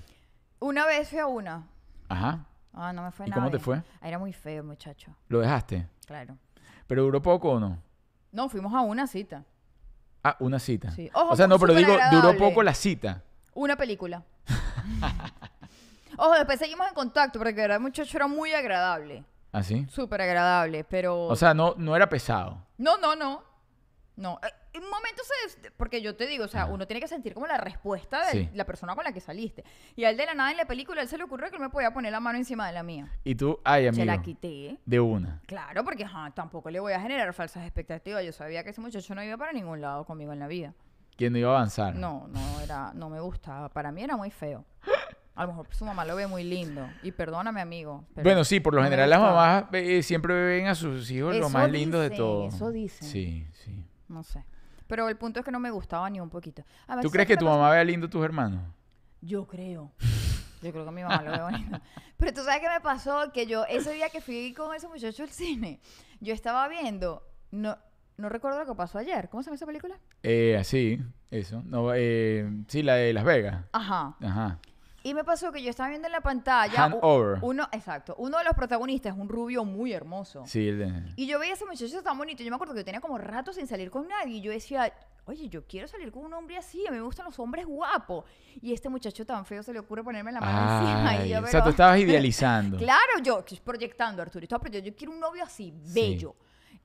[0.59, 1.67] Una vez fui a una.
[2.09, 3.41] ajá, Ah, no me fue ¿Y nada.
[3.41, 3.81] cómo te fue?
[4.03, 5.11] Era muy feo, muchacho.
[5.29, 6.37] lo dejaste, Claro.
[6.87, 7.77] Pero duró poco o no?
[8.31, 9.43] No, fuimos a una cita.
[10.23, 10.91] Ah, una cita.
[10.91, 11.09] Sí.
[11.13, 13.21] Ojo, o sea, no, pero digo, duró poco la cita.
[13.53, 14.23] Una película.
[16.17, 19.23] Ojo, después seguimos en contacto porque de verdad el muchacho era muy agradable.
[19.51, 19.85] ¿Así?
[19.89, 21.25] Súper agradable, pero...
[21.25, 22.57] O sea, no, no era pesado.
[22.77, 23.43] no, no, no.
[24.17, 24.39] No.
[24.43, 25.71] Eh, En un momento se...
[25.71, 26.71] Porque yo te digo, o sea, Ajá.
[26.71, 28.49] uno tiene que sentir como la respuesta de Sí.
[28.53, 29.63] la persona con la que saliste.
[29.95, 31.61] Y a él de la nada en la película, él se le ocurrió que él
[31.61, 33.07] me podía poner la mano encima de la mía.
[33.23, 34.77] Y tú, ay, Se amigo, la quité.
[34.85, 35.41] de una.
[35.47, 36.05] Claro, porque
[36.35, 38.23] tampoco le voy a generar falsas expectativas.
[38.25, 40.73] Yo sabía que ese muchacho no iba para ningún lado conmigo en la vida.
[41.15, 41.95] ¿Quién no iba a avanzar?
[41.95, 43.69] No, no era, no me gustaba.
[43.69, 44.63] Para mí era muy feo.
[45.33, 46.87] A lo mejor su mamá lo ve muy lindo.
[47.03, 48.03] Y perdóname, amigo.
[48.15, 51.35] pero Bueno, sí, por lo no general las mamás eh, siempre ven a sus hijos
[51.35, 52.47] lo más lindo de todo.
[52.47, 53.07] eso dicen.
[53.07, 53.83] Sí, sí.
[54.07, 54.43] No sé.
[54.87, 56.63] Pero el punto es que no me gustaba ni un poquito.
[56.87, 58.61] Además, ¿Tú ¿sabes crees que tu mamá vea lindo a tus hermanos?
[59.21, 59.91] Yo creo.
[60.61, 61.79] Yo creo que mi mamá lo ve bonito.
[62.17, 65.23] Pero tú sabes qué me pasó, que yo ese día que fui con ese muchacho
[65.23, 65.79] al cine,
[66.19, 67.77] yo estaba viendo, no,
[68.17, 69.29] no recuerdo lo que pasó ayer.
[69.29, 69.99] ¿Cómo se llama esa película?
[70.23, 70.99] Eh, así,
[71.29, 71.61] eso.
[71.65, 73.65] No, eh, sí, la de Las Vegas.
[73.71, 74.15] Ajá.
[74.21, 74.59] Ajá.
[75.07, 77.37] Y me pasó que yo estaba viendo en la pantalla Hanover.
[77.41, 80.43] uno, exacto, uno de los protagonistas es un rubio muy hermoso.
[80.45, 81.13] Sí, el de...
[81.15, 82.43] Y yo veía a ese muchacho tan bonito.
[82.43, 84.35] Yo me acuerdo que yo tenía como rato sin salir con nadie.
[84.35, 84.91] Y yo decía,
[85.23, 86.85] oye, yo quiero salir con un hombre así.
[86.87, 88.25] A mí me gustan los hombres guapos.
[88.61, 91.25] Y este muchacho tan feo se le ocurre ponerme la mano encima.
[91.25, 92.77] Y yo, o sea, pero- tú estabas idealizando.
[92.87, 94.43] Claro, yo proyectando, Arturo.
[94.43, 96.35] Estaba proyectando, yo quiero un novio así, bello.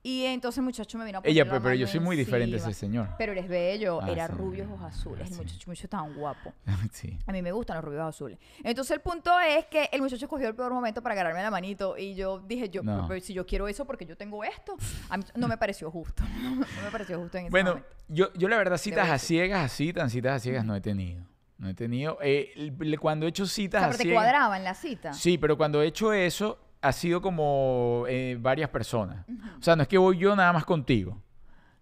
[0.05, 2.17] Y entonces el muchacho me vino a poner Ella, la pero, pero yo soy muy
[2.17, 3.11] diferente a ese señor.
[3.19, 4.33] Pero eres bello, Ah, era sí.
[4.33, 5.21] rubio ojos azules.
[5.29, 5.35] El Sí.
[5.37, 6.53] muchacho, muchacho tan guapo.
[6.93, 7.17] sí.
[7.25, 8.37] A mí me gustan los rubios azules.
[8.65, 11.97] Entonces el punto es que el muchacho escogió el peor momento para agarrarme la manito
[11.97, 13.07] y yo dije, yo, No.
[13.07, 14.77] pero si yo quiero eso porque yo tengo esto,
[15.09, 16.25] a mí no me pareció justo.
[16.43, 17.89] no me pareció justo en ese Bueno, momento.
[18.09, 19.27] yo, yo la verdad citas Debo a decir.
[19.29, 21.25] ciegas así, tan citas a ciegas no he tenido.
[21.59, 22.19] No he tenido.
[22.23, 24.21] eh, el- cuando he hecho O citas sea, a pero te ciegas...
[24.25, 25.13] cuadraba en la cita.
[25.13, 29.25] Sí, pero cuando he hecho eso, ha sido como eh, varias personas.
[29.59, 31.17] O sea, no es que voy yo nada más contigo,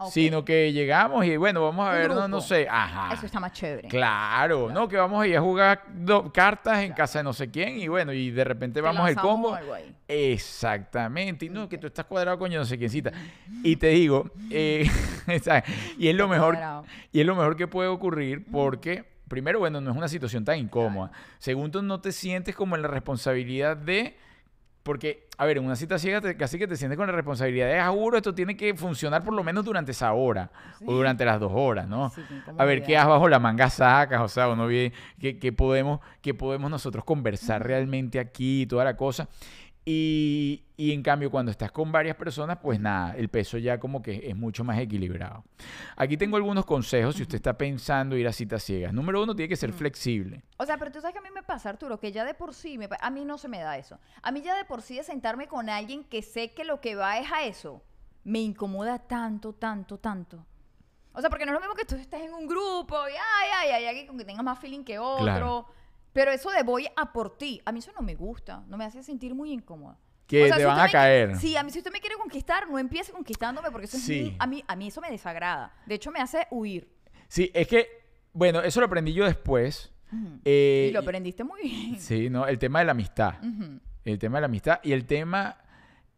[0.09, 3.13] sino que llegamos y bueno, vamos a ver, no, no sé, ajá.
[3.13, 3.87] Eso está más chévere.
[3.87, 7.51] Claro, no, que vamos a ir a jugar do- cartas en casa de no sé
[7.51, 9.57] quién y bueno, y de repente Te vamos el lanzamos combo.
[10.07, 13.11] Exactamente, y no, que tú estás cuadrado con yo no sé quiéncita.
[13.63, 14.89] Y te digo, eh,
[15.97, 16.57] y es lo mejor,
[17.11, 20.57] y es lo mejor que puede ocurrir porque, primero, bueno, no es una situación tan
[20.57, 21.11] incómoda.
[21.37, 24.17] Segundo, no te sientes como en la responsabilidad de...
[24.83, 27.67] Porque, a ver, en una cita ciega te- casi que te sientes con la responsabilidad
[27.67, 30.49] de, juro, esto tiene que funcionar por lo menos durante esa hora
[30.83, 32.09] o durante las dos horas, ¿no?
[32.09, 32.21] Sí,
[32.57, 34.21] A ver, ¿qué has bajo la manga sacas?
[34.21, 38.83] O sea, uno ve qué, qué podemos, qué podemos nosotros conversar realmente aquí y toda
[38.83, 39.27] la cosa.
[39.83, 44.01] Y, y en cambio, cuando estás con varias personas, pues nada, el peso ya como
[44.01, 45.43] que es mucho más equilibrado.
[45.95, 48.93] Aquí tengo algunos consejos si usted está pensando ir a citas ciegas.
[48.93, 50.43] Número uno, tiene que ser flexible.
[50.57, 52.53] O sea, pero tú sabes que a mí me pasa, Arturo, que ya de por
[52.53, 53.99] sí, me a mí no se me da eso.
[54.21, 56.95] A mí ya de por sí de sentarme con alguien que sé que lo que
[56.95, 57.83] va es a eso,
[58.23, 60.45] me incomoda tanto, tanto, tanto.
[61.13, 63.49] O sea, porque no es lo mismo que tú estés en un grupo y ay,
[63.55, 65.23] ay, ay, alguien con que tengas más feeling que otro.
[65.23, 65.65] Claro.
[66.13, 68.85] Pero eso de voy a por ti, a mí eso no me gusta, no me
[68.85, 69.97] hace sentir muy incómoda.
[70.27, 71.35] Que O sea, te si van a me- caer.
[71.37, 74.21] Sí, a mí si usted me quiere conquistar, no empiece conquistándome porque eso es Sí.
[74.21, 75.73] muy- a mí a mí eso me desagrada.
[75.85, 76.87] De hecho me hace huir.
[77.27, 77.87] Sí, es que,
[78.33, 79.91] bueno, eso lo aprendí yo después.
[80.43, 81.99] Eh, y lo aprendiste muy bien.
[81.99, 82.45] Sí, ¿no?
[82.47, 83.35] El tema de la amistad.
[84.03, 85.57] El tema de la amistad y el tema,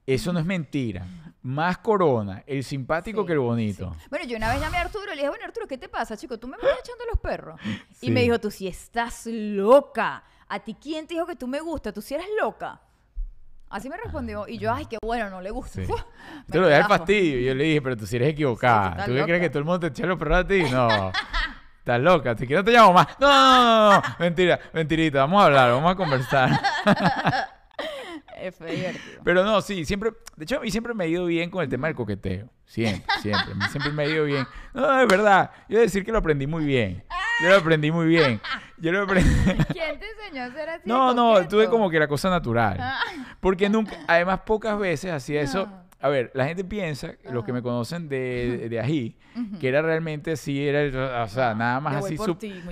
[0.06, 1.06] eso no es mentira.
[1.42, 3.94] Más corona, el simpático Sí, que el bonito.
[4.00, 4.08] sí.
[4.10, 6.16] Bueno, yo una vez llamé a Arturo y le dije, bueno, Arturo, ¿qué te pasa,
[6.16, 6.40] chico?
[6.40, 7.60] Tú me vas echando los perros.
[7.92, 8.08] Sí.
[8.08, 10.24] Y me dijo, tú sí estás loca.
[10.48, 11.94] ¿A ti quién te dijo que tú me gustas?
[11.94, 12.80] Tú sí eres loca.
[13.70, 14.48] Así me respondió.
[14.48, 15.84] Y yo, ay, qué bueno, no le gusta.
[15.84, 15.92] Sí.
[16.52, 17.40] Te lo da el fastidio.
[17.40, 19.04] Y yo le dije, pero tú si eres equivocada.
[19.06, 20.62] ¿Tú qué crees que todo el mundo te echa los perros a ti?
[20.72, 21.12] No.
[21.80, 22.38] Estás loca.
[22.38, 23.08] Si quieres no te llamo más.
[23.20, 24.16] No, no, no, no, no.
[24.20, 25.20] Mentira, mentirita.
[25.22, 26.50] Vamos a hablar, vamos a conversar.
[28.52, 29.22] Divertido.
[29.24, 31.70] Pero no, sí, siempre, de hecho, a mí siempre me ha ido bien con el
[31.70, 32.50] tema del coqueteo.
[32.66, 33.54] Siempre, siempre.
[33.72, 34.46] Siempre me ha ido bien.
[34.74, 35.52] No, es verdad.
[35.70, 37.04] Yo decir que lo aprendí muy bien.
[37.42, 38.40] Yo lo aprendí muy bien.
[38.78, 39.30] Yo lo aprendí.
[39.74, 40.82] ¿Quién te enseñó a ser así?
[40.84, 42.78] de No, no, tuve como que la cosa natural.
[42.80, 43.00] Ah.
[43.40, 45.68] Porque nunca, además pocas veces hacía eso.
[45.72, 45.80] Ah.
[46.00, 49.58] A ver, la gente piensa, los que me conocen de, de ají, Ujú.
[49.58, 52.18] que era realmente así, era, el- o sea, Ah, nada más así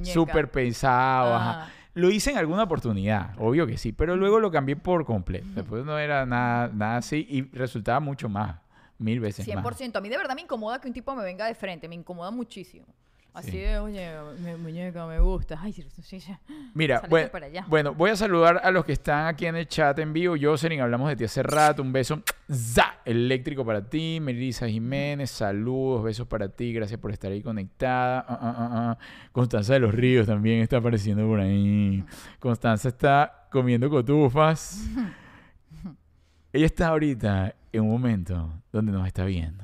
[0.04, 1.34] súper pensado.
[1.36, 1.62] ajá.
[1.64, 1.70] Ah.
[1.94, 5.48] Lo hice en alguna oportunidad, obvio que sí, pero luego lo cambié por completo.
[5.56, 8.56] Después no era nada, nada así y resultaba mucho más,
[8.98, 9.64] mil veces más.
[9.64, 9.98] 100%.
[9.98, 11.90] A mí de verdad me incomoda que un tipo me venga de frente.
[11.90, 12.86] Me incomoda muchísimo.
[13.34, 13.58] Así Sí.
[13.60, 14.10] de, oye,
[14.42, 15.58] me- muñeca, me gusta.
[15.62, 16.36] Ay, sí, sí, sí.
[16.74, 17.66] Mira, bueno, para allá.
[17.70, 20.36] bueno, voy a saludar a los que están aquí en el chat en vivo.
[20.40, 21.82] Jocelyn, hablamos de ti hace rato.
[21.82, 22.22] Un beso
[22.52, 24.20] za, eléctrico para ti.
[24.22, 26.74] Melissa Jiménez, saludos, besos para ti.
[26.74, 28.20] Gracias por estar ahí conectada.
[28.28, 28.98] Ah, ah, ah.
[29.32, 32.04] Constanza de los Ríos también está apareciendo por ahí.
[32.40, 34.90] Constanza está comiendo cotufas.
[36.54, 39.64] Ella está ahorita en un momento donde nos está viendo.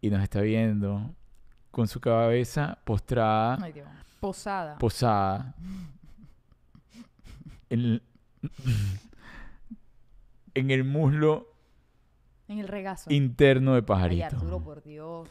[0.00, 1.14] Y nos está viendo
[1.76, 3.86] con su cabeza postrada Ay, Dios.
[4.18, 4.78] Posada.
[4.78, 5.54] posada
[7.68, 8.02] en el,
[10.54, 11.52] en el muslo
[12.48, 13.12] en el regazo.
[13.12, 14.24] interno de Ay, Pajarito.
[14.24, 15.28] Arturo, por Dios.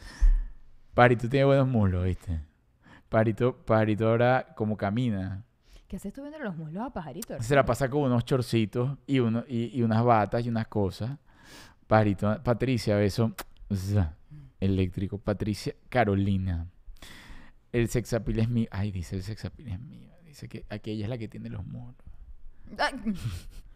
[0.94, 2.40] Pajarito tiene buenos muslos, ¿viste?
[3.10, 5.44] Pajarito, Pajarito ahora como camina.
[5.88, 7.42] ¿Qué haces tú viendo los muslos a pajarito?
[7.42, 11.18] Se la pasa con unos chorcitos y, uno, y, y unas batas y unas cosas.
[11.88, 13.32] Pajarito, Patricia, beso.
[14.66, 15.18] Eléctrico.
[15.18, 16.68] Patricia Carolina.
[17.72, 18.68] El sexapil es mío.
[18.72, 20.12] Ay, dice el sexapil es mío.
[20.24, 21.62] Dice que aquella es la que tiene los.
[22.78, 22.94] Ay,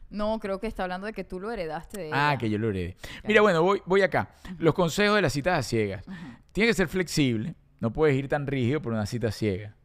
[0.10, 2.38] No, creo que está hablando de que tú lo heredaste de Ah, ella.
[2.40, 2.98] que yo lo heredé.
[3.28, 4.32] Mira, bueno, voy, voy acá.
[4.58, 6.08] Los consejos de las citas a ciegas.
[6.08, 6.16] Ujú.
[6.52, 7.54] Tiene que ser flexible.
[7.80, 9.76] No puedes ir tan rígido por una cita ciega.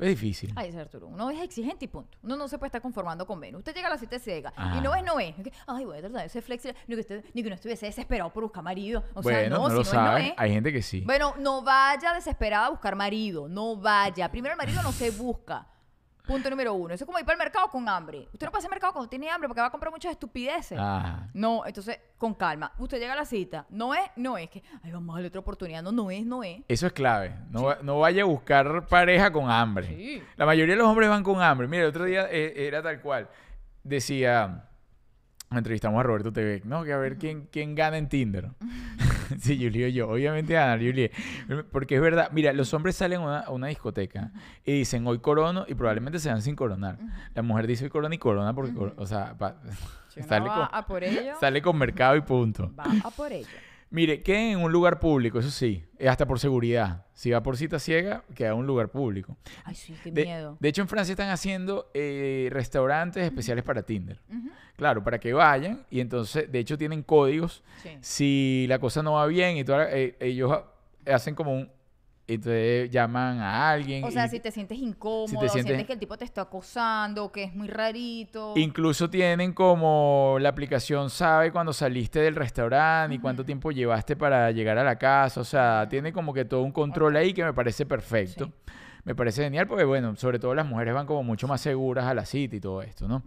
[0.00, 0.52] Es difícil.
[0.56, 2.16] Ay, Arturo, uno es exigente y punto.
[2.22, 3.58] Uno no se puede estar conformando con menos.
[3.60, 4.78] Usted llega a la cita ciega Ajá.
[4.78, 5.34] y no es, no es.
[5.66, 6.78] Ay, voy a tratar de ser flexible.
[6.86, 9.04] Ni que, usted, ni que no estuviese desesperado por buscar marido.
[9.14, 10.34] O sea, bueno, no, no, si lo no es, no es.
[10.36, 11.02] Hay gente que sí.
[11.02, 13.48] Bueno, no vaya desesperada a buscar marido.
[13.48, 14.30] No vaya.
[14.30, 15.66] Primero el marido no se busca.
[16.30, 16.94] Punto número uno.
[16.94, 18.28] Eso es como ir para el mercado con hambre.
[18.32, 20.78] Usted no pasa al mercado cuando tiene hambre porque va a comprar muchas estupideces.
[20.80, 22.72] Ah, No, entonces, con calma.
[22.78, 23.66] Usted llega a la cita.
[23.70, 25.82] No es, no es que, ay, vamos a darle otra oportunidad.
[25.82, 26.60] No, no es, no es.
[26.68, 27.34] eso es clave.
[27.50, 29.88] No, va- no vaya a buscar pareja con hambre.
[29.88, 30.22] Sí.
[30.36, 31.66] La mayoría de los hombres van con hambre.
[31.66, 33.28] Mira, el otro día eh, era tal cual.
[33.82, 34.64] Decía,
[35.58, 36.84] entrevistamos a Roberto TV, ¿no?
[36.84, 38.50] Que a ver quién, quién gana en Tinder.
[39.40, 40.08] sí, Julio y yo.
[40.08, 41.08] Obviamente gana Julio.
[41.72, 42.30] Porque es verdad.
[42.32, 44.30] Mira, los hombres salen a una, a una discoteca
[44.64, 46.98] y dicen, hoy corono y probablemente se van sin coronar.
[47.34, 49.56] La mujer dice hoy corona y corona porque, o sea, pa-
[50.28, 52.72] sale, va con, a por ello, sale con mercado y punto.
[52.78, 53.48] va a por ello.
[53.90, 57.06] Mire, queden en un lugar público, eso sí, eh, hasta por seguridad.
[57.12, 59.36] Si va por cita ciega, queda en un lugar público.
[59.64, 60.56] Ay, sí, qué De, miedo.
[60.60, 64.20] de hecho, en Francia están haciendo eh, restaurantes especiales para Tinder.
[64.76, 67.62] Claro, para que vayan y entonces, de hecho, tienen códigos.
[67.82, 67.90] sí.
[68.00, 70.56] Si la cosa no va bien y toda, eh, ellos
[71.06, 71.70] hacen como un...
[72.34, 74.04] Entonces llaman a alguien.
[74.04, 77.32] O sea, y- si te sientes incómodo, sientes- sientes que el tipo te está acosando,
[77.32, 78.54] que es muy rarito.
[78.56, 84.50] Incluso tienen como la aplicación sabe cuando saliste del restaurante y cuánto tiempo llevaste para
[84.50, 85.40] llegar a la casa.
[85.40, 88.46] O sea, tiene como que todo un control ahí que me parece perfecto.
[88.46, 88.52] Sí.
[89.02, 92.12] Me parece genial porque, bueno, sobre todo las mujeres van como mucho más seguras a
[92.12, 93.22] la cita y todo esto, ¿no?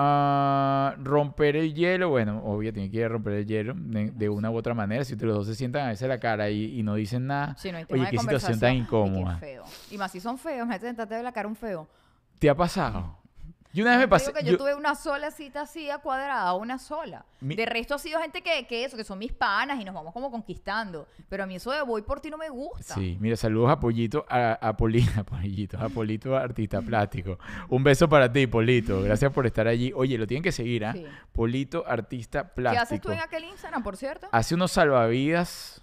[0.00, 4.28] Ah, romper el hielo, bueno, obvio, tiene que ir a romper el hielo de, de
[4.28, 5.04] una u otra manera.
[5.04, 7.56] Si entre los dos se sientan a veces la cara y, y no dicen nada,
[7.58, 9.34] Sí, no oye, qué situación tan incómoda.
[9.40, 9.64] qué feo.
[9.90, 11.88] Y más si son feos, imagínate sentarte de la cara a un feo.
[12.38, 13.16] ¿Te ha pasado?
[13.78, 14.26] Yo una vez me pasé...
[14.26, 17.24] digo que yo, yo- tuve una sola cita así a cuadrada, una sola.
[17.40, 19.94] Mi- De resto ha sido gente que, que eso, que son mis panas y nos
[19.94, 21.06] vamos como conquistando.
[21.28, 22.94] Pero a mí eso de voy por ti no me gusta.
[22.94, 27.38] Sí, mira, saludos a Pollito, a, a Poli- a Pollito, a Polito Artista Plástico.
[27.68, 29.00] Un beso para ti, Polito.
[29.02, 29.92] Gracias por estar allí.
[29.94, 30.92] Oye, lo tienen que seguir, ¿ah?
[30.92, 31.04] Sí.
[31.32, 32.54] Polito Artista ¿Qué haces
[32.98, 33.02] Plástico.
[33.08, 34.28] tú en aquel Instagram, por cierto?
[34.32, 35.82] Hace unos salvavidas,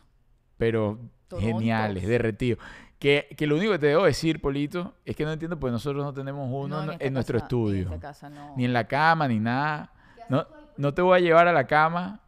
[0.57, 1.39] pero Torontos.
[1.59, 2.59] geniales, derretidos.
[2.99, 6.03] Que, que lo único que te debo decir, Polito, es que no entiendo, pues nosotros
[6.03, 7.87] no tenemos uno No, en, nuestro casa- estudio.
[7.87, 8.53] En esta casa no.
[8.55, 9.91] Ni en la cama, ni nada.
[10.29, 12.21] No, no te voy a llevar a la cama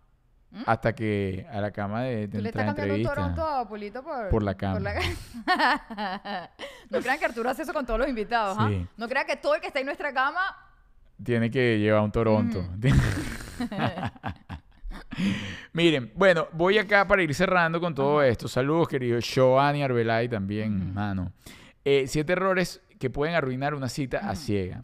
[0.66, 1.48] hasta que...
[1.52, 2.32] A la cama de, de ¿Mm?
[2.32, 3.04] ¿Tú le estás cambiando un.
[3.16, 4.80] Toronto a Polito por, Por la cama.
[5.46, 6.50] ca-
[6.90, 8.68] no crean que Arturo hace eso con todos los invitados, ¿ah?
[8.70, 8.86] Sí.
[8.98, 10.42] No crean que todo el que está en nuestra cama...
[11.24, 12.64] Tiene que llevar un Toronto.
[15.74, 18.48] Miren, bueno, voy acá para ir cerrando con todo esto.
[18.48, 21.32] Saludos, querido Joanny Arbelay también, mano.
[21.84, 24.84] Eh, siete errores que pueden arruinar una cita a ciega.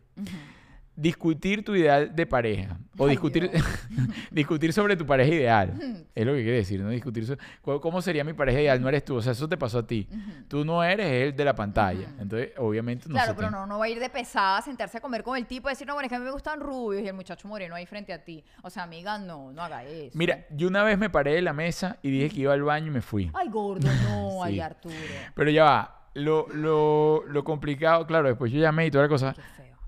[0.96, 2.78] Discutir tu ideal de pareja.
[2.98, 3.50] O Ay, discutir,
[4.32, 5.74] discutir sobre tu pareja ideal.
[6.16, 6.90] Es lo que quiere decir, ¿no?
[6.90, 8.80] Discutir sobre ¿cómo- sería mi pareja ideal.
[8.80, 9.16] No eres tú.
[9.16, 10.08] O sea, eso te pasó a ti.
[10.48, 12.08] Tú no eres el de la pantalla.
[12.20, 14.62] Entonces, obviamente, no claro, se pero te- no, no va a ir de pesada a
[14.62, 16.32] sentarse a comer con el tipo y decir, no, bueno, es que a mí me
[16.32, 18.44] gustan rubios y el muchacho moreno ahí frente a ti.
[18.62, 20.16] O sea, amiga, no, no haga eso.
[20.16, 22.88] Mira, yo una vez me paré de la mesa y dije que iba al baño
[22.88, 23.32] y me fui.
[23.34, 24.60] Ay, gordo, no, ay, Sí.
[24.60, 24.96] Arturo.
[25.34, 26.00] Pero ya va.
[26.14, 29.36] Lo, lo, lo complicado, claro, después yo llamé y toda la cosa.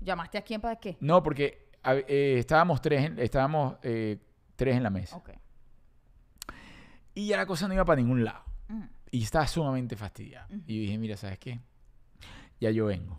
[0.06, 0.96] ¿Llamaste a quién para qué?
[1.00, 4.18] No, porque eh, estábamos tres, en- estábamos eh,
[4.54, 5.16] tres en la mesa.
[7.14, 8.44] Y ya la cosa no iba para ningún lado.
[9.10, 10.46] Y estaba sumamente fastidiado.
[10.66, 11.60] Y dije, mira, ¿sabes qué?
[12.60, 13.18] Ya yo vengo.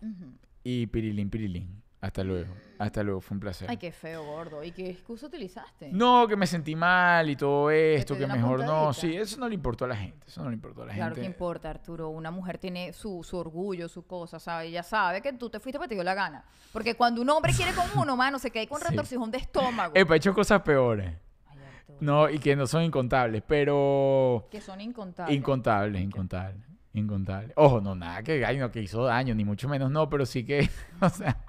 [0.64, 1.84] Y pirilín, pirilín.
[2.00, 2.54] Hasta luego.
[2.78, 3.22] Hasta luego.
[3.22, 3.68] Fue un placer.
[3.70, 4.64] Ay, qué feo, gordo.
[4.64, 5.90] ¿Y qué excusa utilizaste?
[5.92, 8.94] No, que me sentí mal y todo esto, que mejor no.
[8.94, 10.28] Sí, eso no le importó a la gente.
[10.28, 11.34] Eso no le importó a la Claro que gente.
[11.36, 12.10] importa, Arturo.
[12.10, 14.70] Una mujer tiene su, su orgullo, su cosa, ¿sabes?
[14.70, 16.46] Ella sabe que tú te fuiste porque te dio la gana.
[16.72, 18.86] Porque cuando un hombre quiere con uno, mano, se queda con Sí.
[18.90, 19.94] retorcijón de estómago.
[19.96, 21.16] Epa, he hecho cosas peores.
[21.48, 21.58] Ay.
[22.00, 24.48] No, y que no son incontables, pero...
[24.52, 25.36] Que son incontables.
[25.36, 26.64] Incontables, incontables.
[26.94, 27.54] Incontables.
[27.56, 30.44] Ojo, no, nada que, ay, no, que hizo daño, ni mucho menos no, pero sí
[30.46, 30.70] que,
[31.02, 31.44] o sea.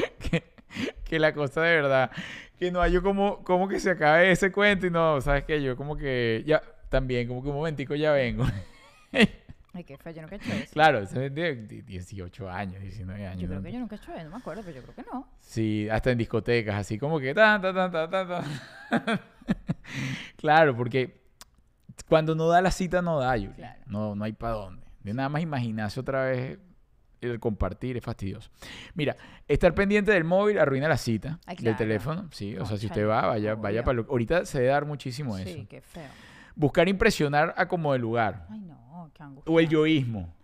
[0.18, 0.44] que,
[1.04, 2.10] que la cosa de verdad,
[2.58, 5.62] que no hay yo como, como que se acabe ese cuento y no, ¿sabes qué?
[5.62, 8.44] Yo como que, ya, también, como que un momentico ya vengo.
[9.74, 10.12] Ay, qué feo.
[10.12, 10.72] Yo nunca he hecho eso.
[10.72, 13.40] claro, eso es de de 18 años, 19 años.
[13.40, 14.24] Yo creo que yo nunca he hecho eso.
[14.24, 15.26] No me acuerdo, pero yo creo que no.
[15.40, 18.44] Sí, hasta en discotecas, así como que tan, tan, tan, tan, tan.
[20.36, 21.22] claro, porque
[22.08, 23.54] cuando no da la cita, no da, Yuri.
[23.54, 23.80] Claro.
[23.86, 24.86] No, no hay para dónde.
[25.00, 26.58] De nada más imaginarse otra vez
[27.22, 28.50] el compartir es fastidioso.
[28.94, 29.16] Mira,
[29.48, 32.28] estar pendiente del móvil arruina la cita Ay, del teléfono.
[32.32, 34.06] Sí, o sea, si usted va, vaya, vaya para lo...
[34.10, 35.66] Ahorita se debe dar muchísimo Sí, eso.
[35.68, 36.08] qué feo.
[36.54, 38.46] Buscar impresionar a como de lugar.
[38.50, 39.52] Ay, no, qué angustia.
[39.52, 40.34] O el yoísmo.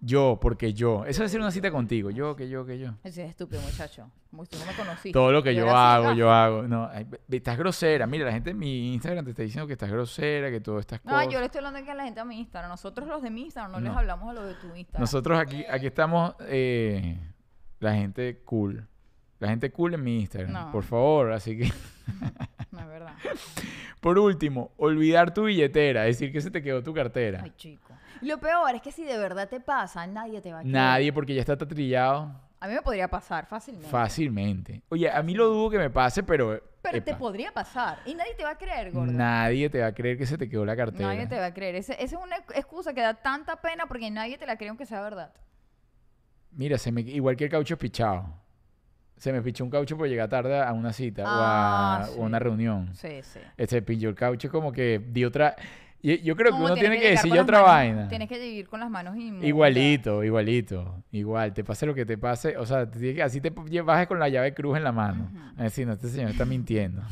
[0.00, 1.04] Yo, porque yo.
[1.06, 2.10] Eso es hacer una cita contigo.
[2.10, 2.92] Yo, que yo, que yo.
[3.02, 4.10] Ese es estúpido, muchacho.
[4.30, 5.12] Tú no me conociste.
[5.12, 6.62] Todo lo que yo hago, yo hago.
[6.62, 8.06] No, ay, estás grosera.
[8.06, 11.04] Mira, la gente en mi Instagram te está diciendo que estás grosera, que todas estas
[11.04, 11.28] No, cosas.
[11.32, 12.70] yo le estoy hablando aquí a la gente a mi Instagram.
[12.70, 15.00] Nosotros los de mi Instagram no, les hablamos a los de tu Instagram.
[15.00, 17.18] Nosotros aquí, aquí estamos, eh,
[17.80, 18.86] la gente cool.
[19.40, 20.70] La gente cool en mi Instagram, No.
[20.72, 21.32] por favor.
[21.32, 21.72] Así que,
[22.70, 23.14] No es verdad.
[24.00, 27.40] por último, olvidar tu billetera, decir que se te quedó tu cartera.
[27.42, 27.94] Ay, chico.
[28.22, 30.74] Lo peor es que si de verdad te pasa, nadie te va a creer.
[30.74, 33.88] Nadie, porque ya está trillado A mí me podría pasar fácilmente.
[33.88, 34.82] fácilmente.
[34.88, 36.62] Oye, a mí lo dudo que me pase, pero.
[36.82, 37.98] Pero te podría pasar.
[38.06, 39.12] Y nadie te va a creer, gordo.
[39.12, 41.08] Nadie te va a creer que se te quedó la cartera.
[41.08, 41.74] Nadie te va a creer.
[41.74, 45.02] Esa es una excusa que da tanta pena porque nadie te la cree aunque sea
[45.02, 45.32] verdad.
[46.52, 48.26] Mira, se me, igual que el caucho pichado.
[49.16, 52.14] Se me pichó un caucho por llegar tarde a una cita o, Ah, a, sí.
[52.18, 52.94] o a una reunión.
[52.94, 53.40] Sí, sí.
[53.66, 55.56] Se pilló el caucho como que di otra...
[56.00, 58.08] y- Yo creo que uno tiene que decir otra manos- vaina.
[58.08, 59.48] Tienes que vivir con las manos inmundas.
[59.48, 61.02] Igualito, igualito.
[61.12, 62.56] Igual, te pase lo que te pase.
[62.56, 65.30] O sea, te así te bajes con la llave cruz en la mano.
[65.56, 67.02] Es decir, no, este señor está mintiendo.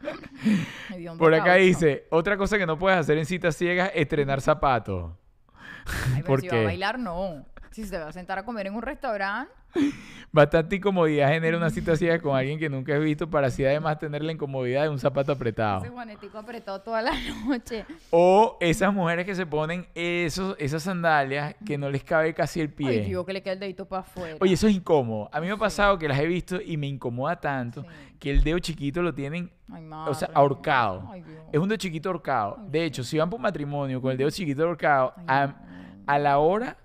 [1.18, 1.62] Por acá caucho.
[1.62, 5.12] dice, otra cosa que no puedes hacer en citas ciegas es estrenar zapatos.
[6.14, 6.64] Ay, pero ¿por si va a qué?
[6.64, 7.44] bailar, no.
[7.70, 9.50] Si se va a sentar a comer en un restaurante,
[10.32, 13.98] Bastante incomodidad genera una cita ciega con alguien que nunca has visto para así además
[13.98, 15.80] tener la incomodidad de un zapato apretado.
[15.82, 17.12] Ese Juanetico apretó toda la
[17.46, 17.86] noche.
[18.10, 22.70] O esas mujeres que se ponen esos, esas sandalias que no les cabe casi el
[22.70, 22.88] pie.
[22.88, 24.36] Ay, Dios, que le queda el dedito para afuera.
[24.40, 25.30] Oye, eso es incómodo.
[25.32, 27.88] A mí me ha pasado que las he visto y me incomoda tanto Sí.
[28.18, 31.08] que el dedo chiquito lo tienen, Ay, o sea, ahorcado.
[31.10, 31.24] Ay.
[31.50, 32.58] Es un dedo chiquito ahorcado.
[32.68, 36.76] De hecho, si van por matrimonio con el dedo chiquito ahorcado, a la hora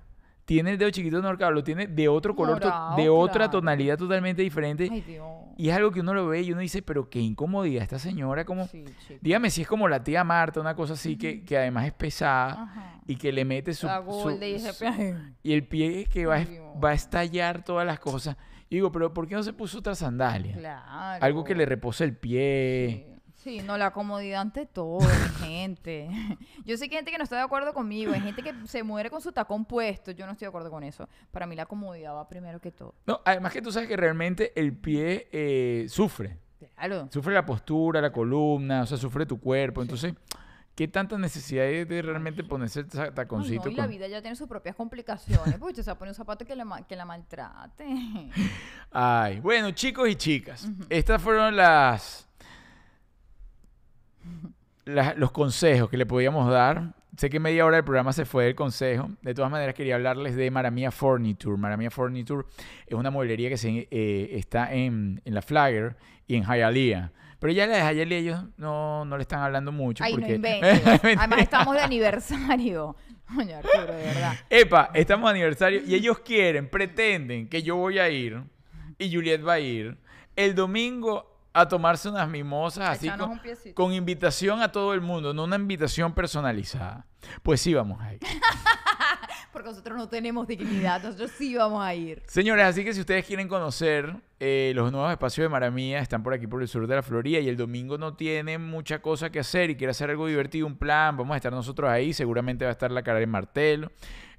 [0.51, 3.51] tiene el dedo chiquito no ahorcado, lo tiene de otro color, Morado, de otra claro.
[3.51, 4.89] tonalidad totalmente diferente.
[4.91, 5.25] Ay, Dios.
[5.55, 8.43] Y es algo que uno lo ve y uno dice, pero qué incomodidad esta señora,
[8.43, 8.67] como...
[8.67, 8.83] Sí.
[9.21, 12.63] Dígame si es como la tía Marta, una cosa así que, que además es pesada
[12.63, 13.01] Ajá.
[13.07, 13.87] y que le mete su...
[13.87, 14.85] Su- y su-
[15.45, 18.35] el pie que va, Ay, va a estallar todas las cosas.
[18.69, 20.53] Y digo, pero ¿por qué no se puso otra sandalia?
[20.57, 21.23] Claro.
[21.23, 23.05] Algo que le repose el pie.
[23.07, 23.20] Sí.
[23.43, 24.99] Sí, no, la comodidad ante todo,
[25.39, 26.09] gente.
[26.63, 28.83] Yo sé que hay gente que no está de acuerdo conmigo, hay gente que se
[28.83, 31.09] muere con su tacón puesto, yo no estoy de acuerdo con eso.
[31.31, 32.93] Para mí la comodidad va primero que todo.
[33.07, 36.37] No, además que tú sabes que realmente el pie eh, sufre.
[36.75, 37.07] Claro.
[37.11, 39.81] Sufre la postura, la columna, o sea, sufre tu cuerpo.
[39.81, 40.13] Entonces,
[40.75, 43.65] ¿qué tanta necesidad hay de realmente ponerse Ay, taconcito?
[43.65, 45.57] no, y la vida ya tiene sus propias complicaciones.
[45.57, 47.85] Pues usted se va a poner un zapato que, le ma- que la maltrate.
[48.91, 52.27] Ay, bueno, chicos y chicas, estas fueron las,
[54.85, 56.93] los consejos que le podíamos dar.
[57.17, 59.09] Sé que media hora del programa se fue del consejo.
[59.21, 61.57] De todas maneras, quería hablarles de Maramia Furniture.
[61.57, 62.45] Maramia Furniture
[62.87, 65.97] es una mueblería que se, eh, está en, en la Flagger
[66.27, 67.11] y en Hialeah.
[67.39, 70.03] Pero ya la de Hialeah ellos no, no le están hablando mucho.
[70.03, 70.35] Ay, no porque...
[70.35, 70.81] inventes.
[71.17, 72.95] Además estamos de aniversario.
[73.35, 74.33] Coño, Arturo, de verdad.
[74.49, 78.41] Epa, estamos de aniversario y ellos quieren, pretenden que yo voy a ir
[78.97, 79.97] y Juliet va a ir
[80.35, 83.39] el domingo a tomarse unas mimosas así con,
[83.73, 87.05] con invitación a todo el mundo, no una invitación personalizada.
[87.43, 88.19] Pues sí, vamos a ir.
[89.51, 92.23] Porque nosotros no tenemos dignidad, nosotros sí vamos a ir.
[92.25, 96.33] Señores, así que si ustedes quieren conocer eh, los nuevos espacios de Maramía, están por
[96.33, 99.39] aquí por el sur de la Florida y el domingo no tienen mucha cosa que
[99.39, 102.69] hacer y quiere hacer algo divertido, un plan, vamos a estar nosotros ahí, seguramente va
[102.69, 103.91] a estar la cara de Martelo.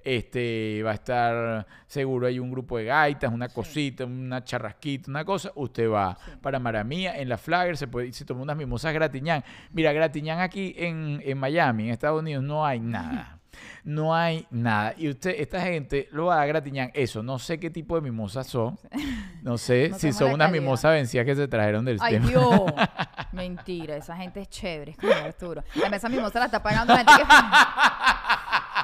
[0.05, 5.25] Este va a estar seguro hay un grupo de gaitas, una cosita, una charrasquita, una
[5.25, 5.53] cosa.
[5.55, 9.45] Usted va para Maramía en la Flagger, se puede se toma unas mimosas gratiñán.
[9.73, 13.39] Mira, gratiñán aquí en, en Miami, en Estados Unidos, no hay nada.
[13.85, 14.95] No hay nada.
[14.97, 16.91] Y usted, esta gente lo va a dar gratiñán.
[16.95, 18.79] Eso, no sé qué tipo de mimosas son.
[19.43, 22.29] No sé No si son unas mimosas vencidas que se trajeron del Ay, tema.
[22.29, 22.61] Dios.
[23.33, 25.65] Mentira, esa gente es chévere, es como Arturo.
[25.75, 27.25] Además, esa mimosa la está pagando la gente que...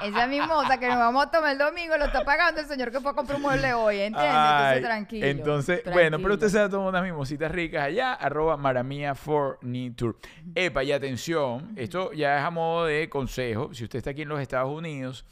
[0.05, 3.01] Esa mimosa que nos vamos a tomar el domingo lo está pagando el señor que
[3.01, 4.32] fue a comprar un mueble hoy, ¿entiendes?
[4.34, 5.26] Ay, Entonces, tranquilo.
[5.26, 9.14] Entonces, bueno, pero usted se va a tomar unas mimositas ricas allá, arroba maramia.
[10.55, 13.72] Epa, y atención, esto ya es a modo de consejo.
[13.74, 15.24] Si usted está aquí en los Estados Unidos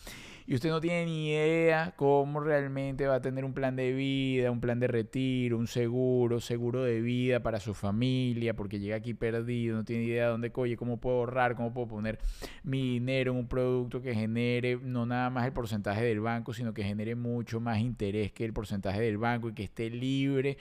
[0.47, 4.51] y usted no tiene ni idea cómo realmente va a tener un plan de vida,
[4.51, 9.13] un plan de retiro, un seguro, seguro de vida para su familia, porque llega aquí
[9.13, 12.21] perdido, no tiene idea de dónde coye, cómo puedo ahorrar, cómo puedo poner
[12.63, 16.73] mi dinero en un producto que genere no nada más el porcentaje del banco, sino
[16.73, 20.59] que genere mucho más interés que el porcentaje del banco y que esté libre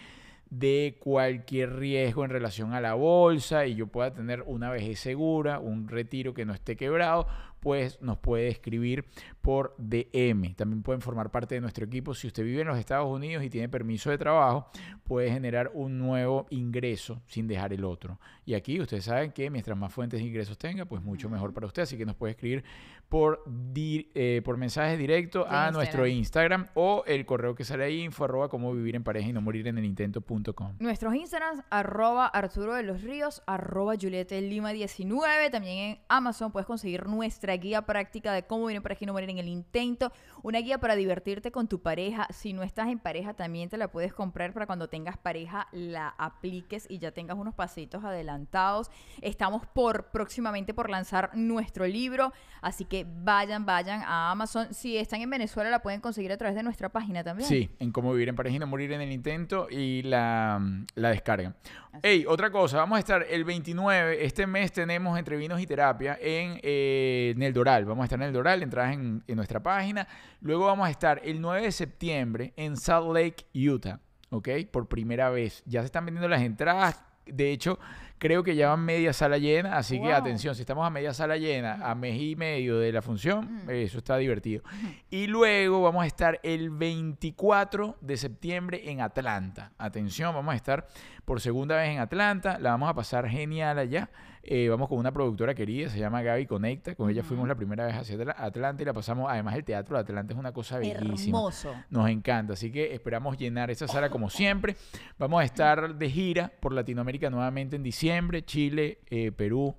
[0.49, 5.59] de cualquier riesgo en relación a la bolsa y yo pueda tener una vejez segura,
[5.59, 7.27] un retiro que no esté quebrado,
[7.59, 9.05] pues nos puede escribir
[9.45, 10.55] por DM.
[10.55, 12.15] También pueden formar parte de nuestro equipo.
[12.15, 14.67] Si usted vive en los Estados Unidos y tiene permiso de trabajo,
[15.03, 18.19] puede generar un nuevo ingreso sin dejar el otro.
[18.43, 21.67] Y aquí ustedes saben que mientras más fuentes de ingresos tenga, pues mucho mejor para
[21.67, 21.83] usted.
[21.83, 22.63] Así que nos puede escribir
[23.07, 26.65] por, di- eh, por mensaje directo a nuestro Instagram.
[26.73, 29.67] O el correo que sale ahí, info arroba cómo vivir en pareja y no morir
[29.67, 30.73] en el intento.com.
[30.79, 35.51] Nuestros Instagrams, arroba Arturo de los Ríos, arroba Julieta Lima 19.
[35.51, 39.13] También en Amazon puedes conseguir nuestra guía práctica de cómo vivir en pareja y no
[39.13, 40.11] morir en el intento.
[40.43, 42.27] Una guía para divertirte con tu pareja.
[42.31, 46.09] Si no estás en pareja, también te la puedes comprar para cuando tengas pareja, la
[46.17, 48.89] apliques y ya tengas unos pasitos adelantados.
[49.21, 54.73] Estamos por próximamente por lanzar nuestro libro, así que vayan, vayan a Amazon.
[54.73, 57.47] Si están en Venezuela, la pueden conseguir a través de nuestra página también.
[57.47, 60.61] Sí, en cómo vivir en pareja y no morir en el intento y la,
[60.95, 61.55] la descargan.
[62.03, 66.17] Hey, otra cosa, vamos a estar el 29, este mes tenemos entre vinos y terapia
[66.19, 69.61] en, eh, en el Doral, vamos a estar en el Doral, entradas en, en nuestra
[69.61, 70.07] página.
[70.41, 73.99] Luego vamos a estar el 9 de septiembre en Salt Lake, Utah,
[74.30, 74.49] ¿ok?
[74.71, 75.63] Por primera vez.
[75.65, 77.03] Ya se están vendiendo las entradas.
[77.26, 77.80] De hecho,
[78.17, 81.36] Creo que ya van media sala llena, así que atención, si estamos a media sala
[81.36, 83.71] llena, a mes y medio de la función, Ujú.
[83.71, 84.63] eso está divertido.
[85.09, 89.73] Y luego vamos a estar el 24 de septiembre en Atlanta.
[89.78, 90.88] Atención, vamos a estar
[91.26, 94.09] por segunda vez en Atlanta, la vamos a pasar genial allá.
[94.47, 97.85] Eh, vamos con una productora querida, se llama Gaby Conecta, con ella fuimos la primera
[97.87, 100.77] vez hacia Atla- Atlanta y la pasamos, además el teatro de Atlanta es una cosa
[100.77, 101.39] bellísima.
[101.39, 101.73] Hermoso.
[101.89, 104.75] Nos encanta, así que esperamos llenar esa sala como siempre.
[105.17, 109.75] Vamos a estar de gira por Latinoamérica nuevamente en diciembre, Chile, eh, Perú,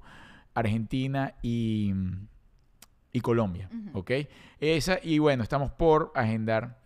[0.53, 1.93] Argentina y,
[3.13, 4.01] y Colombia, Ujú.
[4.01, 4.11] ¿ok?
[4.59, 6.81] Esa, y bueno, estamos por agendar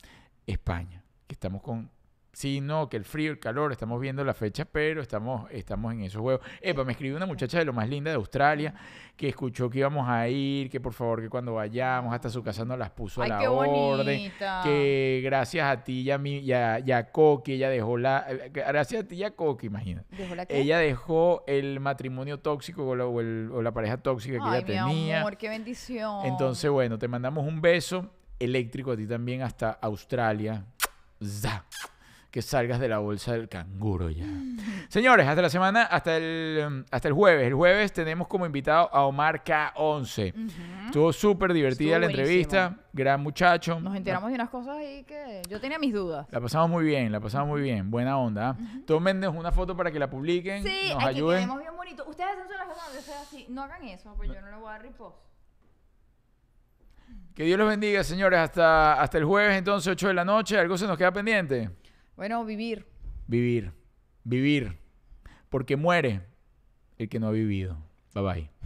[0.47, 1.89] España, que estamos con...
[2.33, 6.03] Sí, no, que el frío, el calor, estamos viendo la fecha, pero estamos, estamos en
[6.03, 6.47] esos juegos.
[6.61, 8.73] Epa, me escribió una muchacha de lo más linda de Australia
[9.17, 12.65] que escuchó que íbamos a ir, que por favor que cuando vayamos hasta su casa
[12.65, 14.61] nos las puso a Ay, la qué orden bonita.
[14.63, 18.25] que gracias a ti y a mí y a, y a Coqui, ella dejó la
[18.29, 20.17] eh, gracias a ti y a Coqui, imagínate.
[20.17, 20.47] ¿Dejó la?
[20.49, 24.65] Ella dejó el matrimonio tóxico o la, o el- o la pareja tóxica que Ay,
[24.69, 25.21] ella mi tenía.
[25.21, 26.25] amor, qué bendición.
[26.27, 28.09] Entonces, bueno, te mandamos un beso
[28.39, 30.65] eléctrico a ti también hasta Australia.
[31.23, 31.67] Za.
[32.31, 34.25] Que salgas de la bolsa del canguro ya.
[34.89, 37.47] Señores, hasta la semana, hasta el, hasta el jueves.
[37.47, 40.35] El jueves tenemos como invitado a Omar K11.
[40.35, 40.87] Ujú.
[40.87, 42.77] Estuvo súper divertida Estuvo la entrevista.
[42.93, 43.81] Gran muchacho.
[43.81, 46.29] Nos enteramos de unas cosas ahí que yo tenía mis dudas.
[46.31, 47.91] La pasamos muy bien, la pasamos muy bien.
[47.91, 48.51] Buena onda.
[48.51, 48.57] ¿ah?
[48.87, 50.63] Tómennos una foto para que la publiquen.
[50.63, 51.39] Sí, nos ayuden.
[51.39, 52.07] quedemos bien bonitos.
[52.07, 53.47] Ustedes hacen las cosas donde sea así.
[53.49, 55.17] No hagan eso, pues yo no le voy a dar repost.
[57.35, 58.39] Que Dios los bendiga, señores.
[58.39, 60.59] Hasta, hasta el jueves, entonces, 8 de la noche.
[60.59, 61.71] ¿Algo se nos queda pendiente?
[62.21, 62.85] Bueno, vivir.
[63.29, 63.73] Vivir.
[64.25, 64.77] Vivir.
[65.49, 66.21] Porque muere
[66.99, 67.79] el que no ha vivido.
[68.13, 68.51] Bye bye.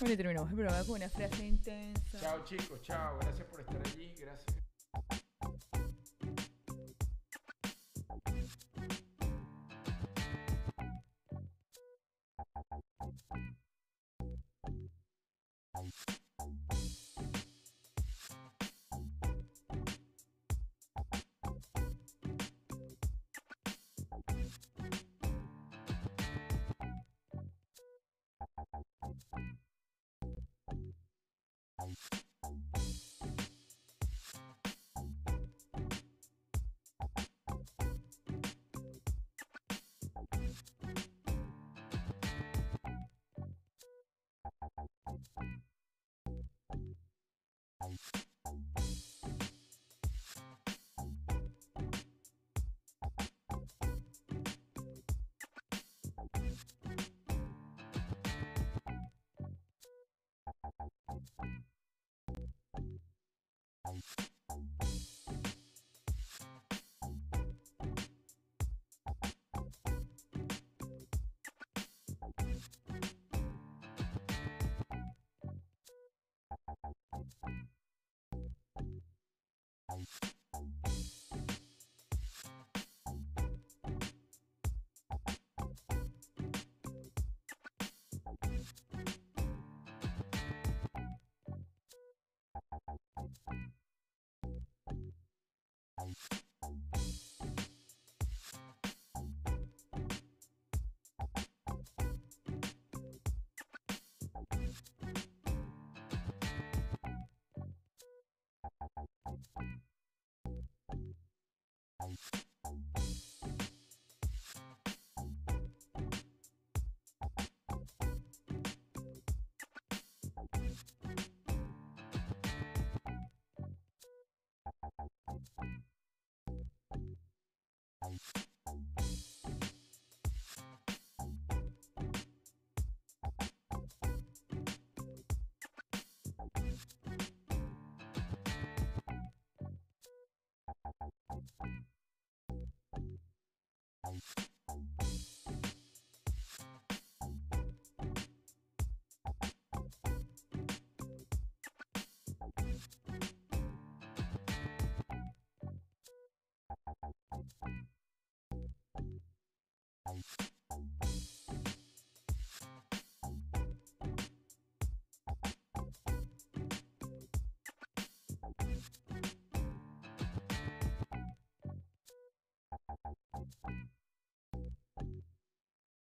[0.00, 2.18] Bueno, terminamos el programa con una frase intensa.
[2.18, 2.80] Chao, chicos.
[2.82, 3.18] Chao.
[3.20, 4.14] Gracias por estar allí.
[4.18, 4.56] Gracias.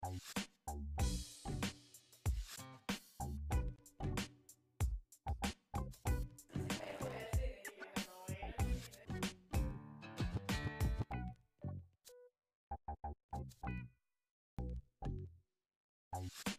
[0.03, 0.43] Bye.
[16.23, 16.53] Bye.